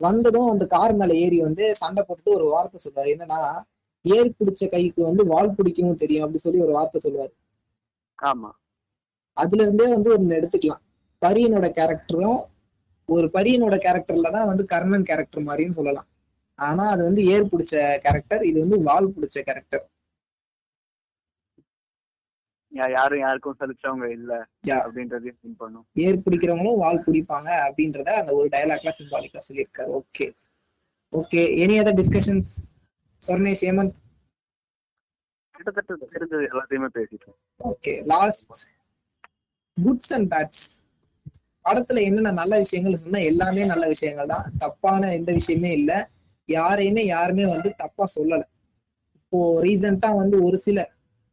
[0.00, 3.10] வந்ததும் அந்த கார் மேல ஏறி வந்து சண்டை போட்டுட்டு ஒரு வார்த்தை சொல்லுவாரு.
[3.14, 3.40] என்னன்னா
[4.04, 7.32] ஏர் பிடிச்ச கைக்கு வந்து வால் பிடிக்கவும் தெரியும் அப்படி சொல்லி ஒரு வார்த்தை சொல்லுவாரு.
[8.22, 8.50] ஆமா.
[9.36, 10.82] அதுல இருந்தே வந்து ஒன்னு எடுத்துக்கலாம்.
[11.22, 12.40] பரியனோட கேரக்டரும்
[13.08, 16.08] ஒரு பரியனோட கேரக்டர்ல தான் வந்து கர்ணன் கேரக்டர் மாதிரியும் சொல்லலாம்.
[16.58, 19.84] ஆனா அது வந்து ஏர் பிடிச்ச கேரக்டர் இது வந்து வால் பிடிச்ச கேரக்டர்
[22.72, 24.32] யா- யாரும் யாருக்கும் சலிச்சவங்க இல்ல
[24.64, 25.86] திங்க் பண்ணும்.
[25.92, 29.90] ஏர் பிடிக்கிறவங்களும் வால் பிடிப்பாங்க அப்படின்றத அந்த ஒரு டயலாக்ல சிம்பாலிக்கா சொல்லியிருக்காரு.
[30.00, 30.26] Okay
[31.12, 32.50] okay any other discussions
[33.22, 33.94] Sornesh Hemanth
[35.54, 37.36] கிட்டத்தட்ட தெரிஞ்சது எல்லாத்தையுமே பேசிட்டோம்.
[37.64, 38.66] Okay last
[39.76, 40.64] goods and bads
[41.64, 44.52] படத்துல என்னென்ன நல்ல விஷயங்கள் சொன்னா எல்லாமே நல்ல விஷயங்கள் தான்.
[44.58, 45.92] தப்பான எந்த விஷயமே இல்ல.
[46.48, 48.42] யாரையுமே யாருமே வந்து தப்பா சொல்லல.
[49.16, 50.78] இப்போ ரீசெண்டா வந்து ஒரு சில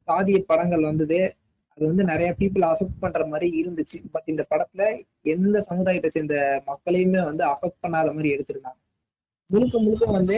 [0.07, 1.19] சாதிய படங்கள் வந்தது.
[1.77, 3.99] அது வந்து நிறைய பீப்புள் அஃபெக்ட் பண்ற மாதிரி இருந்துச்சு.
[4.11, 4.83] பட் இந்த படத்துல
[5.25, 6.35] எந்த சமுதாயத்தை சேர்ந்த
[6.67, 8.79] மக்களையுமே வந்து அஃபெக்ட் பண்ணாத மாதிரி எடுத்திருந்தாங்க.
[9.49, 10.37] முழுக்க முழுக்க வந்து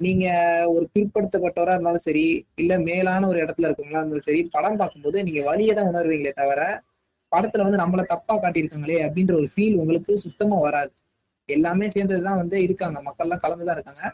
[0.00, 0.26] நீங்க
[0.66, 5.72] ஒரு பிற்படுத்தப்பட்டவரா இருந்தாலும் சரி இல்ல மேலான ஒரு இடத்துல இருக்கவங்களா இருந்தாலும் சரி படம் பார்க்கும்போது நீங்க வழியை
[5.74, 6.60] தான் உணர்வீங்களே தவிர
[7.32, 10.92] படத்துல வந்து நம்மள தப்பா காட்டியிருக்காங்களே அப்படின்ற ஒரு ஃபீல் உங்களுக்கு சுத்தமா வராது.
[11.48, 12.98] எல்லாமே சேர்ந்ததுதான் வந்து இருக்காங்க.
[13.08, 14.04] மக்கள்லாம் கலந்துதான் இருக்காங்க.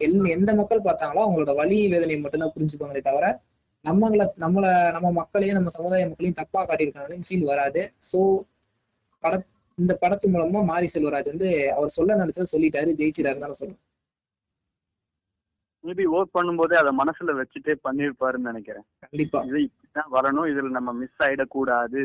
[0.00, 3.26] எல் எந்த மக்கள் பார்த்தாங்களோ அவங்களோட வலி வேதனையை மட்டும்தான் புரிஞ்சுப்பாங்களே தவிர
[3.84, 7.82] நம்மள நம்மள நம்ம மக்களையும் நம்ம சமுதாய மக்களையும் தப்பா காட்டியிருக்காங்கன்னு ஃபீல் வராது.
[8.12, 8.18] சோ
[9.24, 9.34] பட
[9.78, 13.84] இந்த படத்து மூலமா மாரி செல்வராஜ் வந்து அவர் சொல்ல நினைச்சதை சொல்லிட்டாரு ஜெயிச்சிட்டாரு தானே சொல்லணும்
[15.84, 18.86] மேபி ஒர்க் பண்ணும்போதே அதை மனசுல வச்சுட்டே பண்ணிருப்பாருன்னு நினைக்கிறேன்.
[19.04, 19.40] கண்டிப்பா.
[19.42, 22.02] இது இப்படிதான் வரணும் இதுல நம்ம மிஸ் ஆயிடக்கூடாது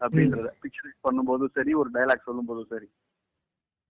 [0.00, 0.48] அப்படின்றத.
[0.62, 2.88] பிக்சரைஸ் பண்ணும்போதும் சரி ஒரு டைலாக் சொல்லும் போதும் சரி.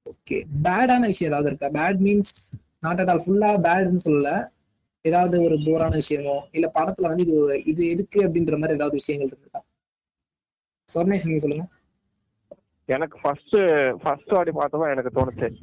[0.08, 1.66] ஓகே பேடான விஷயம் ஏதாவது இருக்கா?
[1.66, 4.48] Bad means not at all ஃபுல்லா பேட்னு சொல்லல.
[5.00, 9.64] ஏதாவது ஒரு போரான விஷயமோ இல்ல படத்துல வந்து இது இது எதுக்கு அப்படின்ற மாதிரி ஏதாவது விஷயங்கள் இருந்ததா?
[10.94, 11.66] சொர்ணேஷ் நீங்க சொல்லுங்க.
[12.84, 13.56] எனக்கு ஃபர்ஸ்ட்
[14.02, 15.56] ஃபர்ஸ்ட் வாட்டி பார்த்தப்ப எனக்கு தோணுச்சு.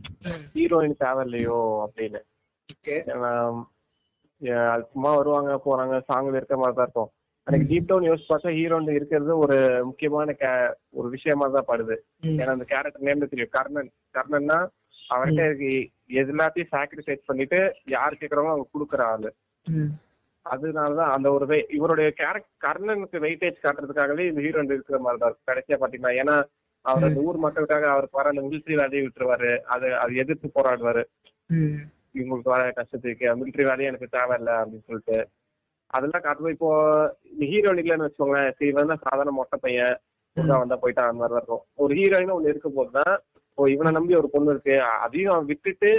[0.54, 2.22] ஹீரோயின் தேவையில்லையோ அப்படின்னு.
[2.88, 3.64] ஏன்னா,
[4.46, 7.12] ஏ- அது சும்மா வருவாங்க போறாங்க சாங்ல இருக்க மாதிரி தான் இருக்கும்.
[7.48, 9.58] எனக்கு டீப் டவுன் யோசிச்சு பார்த்தா ஹீரோயின் இருக்கிறது ஒரு
[9.90, 10.36] முக்கியமான
[11.00, 11.96] ஒரு விஷயமா தான் படுது.
[12.40, 13.54] ஏன்னா அந்த கேரக்டர் நேம்ல தெரியும்.
[13.58, 13.92] கர்ணன்.
[14.18, 14.58] கர்ணன்னா
[15.10, 15.72] அவர்கிட்ட இருக்கு
[16.24, 17.60] எல்லாத்தையும் சாக்ரிஃபைஸ் பண்ணிட்டு
[17.96, 19.30] யார் கேக்குறாங்களோ அவங்க கொடுக்குற ஆளு.
[20.46, 21.46] அதனாலதான் அந்த ஒரு
[21.78, 26.36] இவருடைய கேரக்டர் கர்ணனுக்கு வெயிட்டேஜ் காட்டுறதுக்காகவே இந்த ஹீரோயின் இருக்கிற மாதிரி தான் கடைசியா பாத்தீங்கன்னா ஏன்னா
[26.86, 29.52] அவர் அந்த ஊர் மக்களுக்காக அவருக்கு வர அந்த மிலிட்ரி வேலையை விட்டுருவாரு.
[29.74, 31.04] அது அது எதிர்த்து போராடுவாரு.
[32.18, 35.18] இவங்களுக்கு வர கஷ்டத்துக்கு மிலிட்ரி வேலையும் எனக்கு தேவையில்ல அப்படின்னு சொல்லிட்டு.
[35.96, 36.70] அதெல்லாம் காட்டுவோம் இப்போ
[37.46, 39.96] ஹீரோயின் இல்லைன்னு வச்சுக்கோங்களேன் சரி இவன் தான் சாதாரண மொட்டை பையன்
[40.38, 41.64] ஒழுங்கா வந்தா போயிட்டான் அந்த மாதிரி இருக்கும்.
[41.82, 43.14] ஒரு ஹீரோயின் ஒண்ணு இருக்க போதுதான்
[43.58, 45.92] ஓ இவனை நம்பி ஒரு பொண்ணு இருக்கு அதையும் அவன் விட்டுட்டு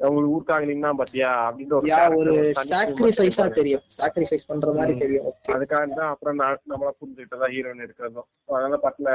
[0.00, 1.74] உங்களுக்கு ஊருக்காக நின்னா பாத்தியா அப்படின்ற
[2.16, 2.32] ஒரு
[2.70, 3.44] சாக்ரிஃபைஸா.
[3.58, 3.84] தெரியும்.
[3.96, 4.94] சாக்ரிஃபைஸ் பண்ற மாதிரி.
[4.98, 5.28] தெரியும்.
[5.54, 6.40] அதுக்காக தான் அப்புறம்
[6.72, 9.12] நம்மள புரிஞ்சுக்கிட்டதா ஹீரோயின் இருக்கிறதும் அதனால படத்துல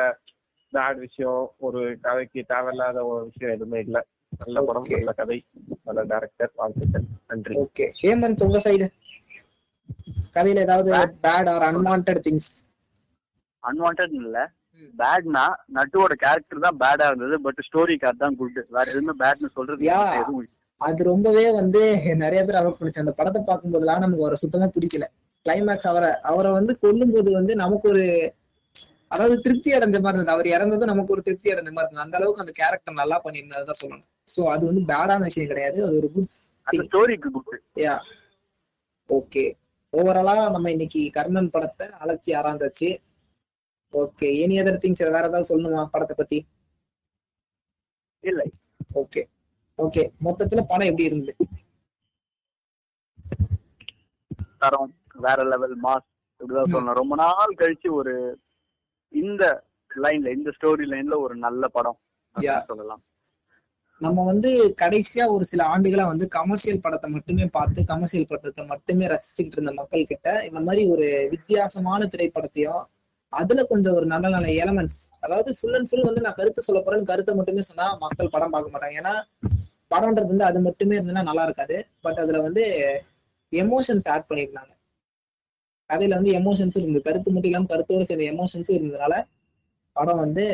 [0.74, 3.98] பேட் விஷயம் ஒரு கதைக்கு தேவையில்லாத ஒரு விஷயம் எதுவுமே இல்ல.
[4.42, 4.88] நல்ல படம்.
[4.94, 5.38] நல்ல கதை
[5.86, 7.06] நல்ல டேரக்டர் வாழ்த்துக்கள்.
[7.28, 7.56] நன்றி.
[7.64, 8.88] ஓகே ஹேமந்த் உங்க சைடு
[10.36, 10.92] கதையில ஏதாவது
[11.26, 12.52] bad or unwanted things
[13.64, 14.38] unwanted இல்ல.
[14.94, 15.44] பேட்னா
[15.76, 19.90] நட்டுவோட கேரக்டர் தான் பேடா இருந்தது பட் ஸ்டோரி கார்டு தான் குட் வேற எதுவுமே பேட்னு சொல்றது.
[20.82, 21.82] அது ரொம்பவே வந்து
[22.22, 23.04] நிறைய பேர் அவாய்ட் பண்ணிச்சு.
[23.04, 25.08] அந்த படத்தை பார்க்கும்போதெல்லாம் நமக்கு அவரை சுத்தமா பிடிக்கல.
[25.46, 28.06] கிளைமேக்ஸ் அவரை அவரை வந்து கொல்லும்போது வந்து நமக்கு ஒரு
[29.12, 30.36] அதாவது திருப்தி அடைஞ்ச மாதிரி இருந்தது.
[30.36, 32.06] அவர் இறந்ததும் நமக்கு ஒரு திருப்தி அடைஞ்ச மாதிரி இருந்தது.
[32.06, 34.08] அந்த அளவுக்கு அந்த கேரக்டர் நல்லா பண்ணியிருந்தது தான் சொல்லணும்.
[34.34, 35.80] சோ அது வந்து பேடான விஷயம் கிடையாது.
[35.88, 36.32] அது ஒரு குட்
[36.86, 37.96] ஸ்டோரிக்கு குட் யா
[39.10, 39.46] ஓகே
[39.94, 42.90] ஓவராலா நம்ம இன்னைக்கு கர்ணன் படத்தை அலட்சி ஆராய்ந்தாச்சு.
[43.94, 46.38] ஓகே எனி அதர் திங்ஸ் வேற ஏதாவது சொல்லணுமா படத்தை பத்தி?
[48.24, 48.48] இல்லை.
[49.02, 49.22] ஓகே
[49.80, 51.34] ஓகே மொத்தத்துல படம் எப்படி இருந்தது?
[54.64, 54.94] தரம்
[55.26, 56.08] வேற லெவல் மாஸ்
[56.40, 57.00] இப்படிதான் சொல்லணும்.
[57.02, 58.14] ரொம்ப நாள் கழிச்சு ஒரு
[59.14, 59.44] இந்த
[60.04, 62.00] லைன்ல இந்த ஸ்டோரி லைன்ல ஒரு நல்ல படம்
[62.70, 63.04] சொல்லலாம்.
[64.02, 64.50] நம்ம வந்து
[64.82, 70.10] கடைசியா ஒரு சில ஆண்டுகளா வந்து கமர்ஷியல் படத்தை மட்டுமே பார்த்து கமர்ஷியல் படத்தை மட்டுமே ரசிச்சுக்கிட்டு இருந்த மக்கள்
[70.12, 72.82] கிட்ட இந்த மாதிரி ஒரு வித்தியாசமான திரைப்படத்தையும்
[73.34, 77.10] அதுல கொஞ்சம் ஒரு நல்ல நல்ல எலமெண்ட்ஸ் அதாவது ஃபுல் அண்ட் ஃபுல் வந்து நான் கருத்து சொல்ல போறேன்னு
[77.12, 78.98] கருத்தை மட்டுமே சொன்னா மக்கள் படம் பார்க்க மாட்டாங்க.
[79.02, 79.14] ஏன்னா
[79.92, 81.78] படம்ன்றது வந்து அது மட்டுமே இருந்ததுன்னா நல்லா இருக்காது.
[82.02, 82.64] பட் அதுல வந்து
[83.54, 84.74] எமோஷன்ஸ் ஆட் பண்ணியிருந்தாங்க.
[85.90, 87.06] கதையில வந்து எமோஷன்ஸ் இருந்தது.
[87.08, 89.16] கருத்து மட்டும் இல்லாம கருத்தோடு சேர்ந்த எமோஷன்ஸும் இருந்ததுனால
[89.96, 90.46] படம் வந்து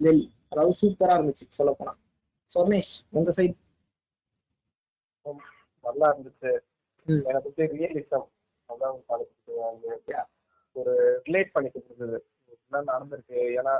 [0.00, 1.92] வெல் அதாவது சூப்பரா இருந்துச்சு சொல்ல போனா
[2.50, 3.58] சொர்ணேஷ் உங்க சைட்
[5.84, 6.50] நல்லா இருந்துச்சு.
[7.28, 8.28] எனக்கு வந்து ரியலிசம்
[8.68, 8.98] அதான்
[10.12, 10.24] Yeah.
[10.76, 10.92] ஒரு
[11.26, 12.18] ரிலேட் பண்ணி கொடுத்தது.
[12.58, 13.38] என்ன நடந்திருக்கு?
[13.58, 13.72] ஏன்னா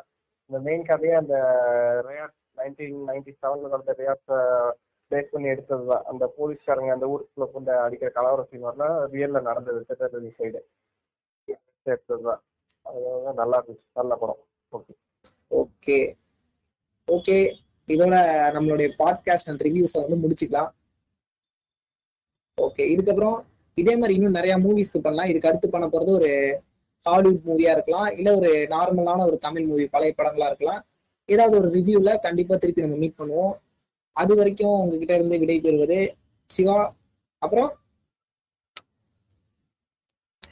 [0.51, 1.35] இந்த மெயின் கதையே அந்த
[2.09, 4.25] ரியாட் நைன்டீன் நைன்டி செவன்ல நடந்த ரியாட்
[5.11, 6.05] பேஸ் பண்ணி எடுத்தது தான்.
[6.11, 10.61] அந்த போலீஸ்காரங்க அந்த ஊருக்குள்ள கொண்டு அடிக்கிற கலவர சீன் வரலாம் ரியல்ல நடந்தது திருநெல்வேலி சைடு
[11.87, 12.43] எடுத்தது தான்.
[12.87, 13.01] அது
[13.41, 13.87] நல்லா இருந்துச்சு.
[14.01, 14.41] நல்ல படம்.
[14.73, 14.95] ஓகே.
[15.53, 15.99] ஓகே.
[17.09, 17.39] ஓகே.
[17.87, 18.15] இதோட
[18.55, 20.71] நம்மளுடைய பாட்காஸ்ட் அண்ட் ரிவ்யூஸை வந்து முடிச்சுக்கலாம்.
[22.63, 25.29] ஓகே இதுக்கப்புறம் இதே மாதிரி இன்னும் நிறைய மூவிஸ் பண்ணலாம்.
[25.29, 26.63] இதுக்கு அடுத்து பண்ண போறது ஒரு
[26.99, 28.17] ஹாலிவுட் மூவியா இருக்கலாம்.
[28.17, 30.87] இல்ல ஒரு நார்மலான ஒரு தமிழ் மூவி பழைய படங்களா இருக்கலாம்.
[31.25, 33.59] ஏதாவது ஒரு ரிவ்யூல கண்டிப்பா திருப்பி நம்ம மீட் பண்ணுவோம்.
[34.13, 36.15] அது வரைக்கும் உங்ககிட்ட இருந்து விடைபெறுவது
[36.47, 36.95] சிவா.
[37.39, 37.79] அப்புறம்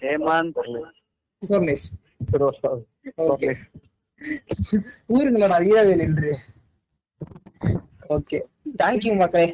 [0.01, 0.91] ஹேமந்த்.
[1.49, 1.91] சொர்ணேஷ்
[2.31, 2.45] சரி
[3.17, 3.57] ஓகே
[5.09, 6.39] ஊருங்களோட வீரவேல் என்று.
[8.11, 8.39] ஓகே
[8.77, 9.49] தேங்க்யூ மக்களே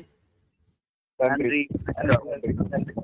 [1.20, 1.60] நன்றி
[1.98, 2.94] நன்றி நன்றி நன்றி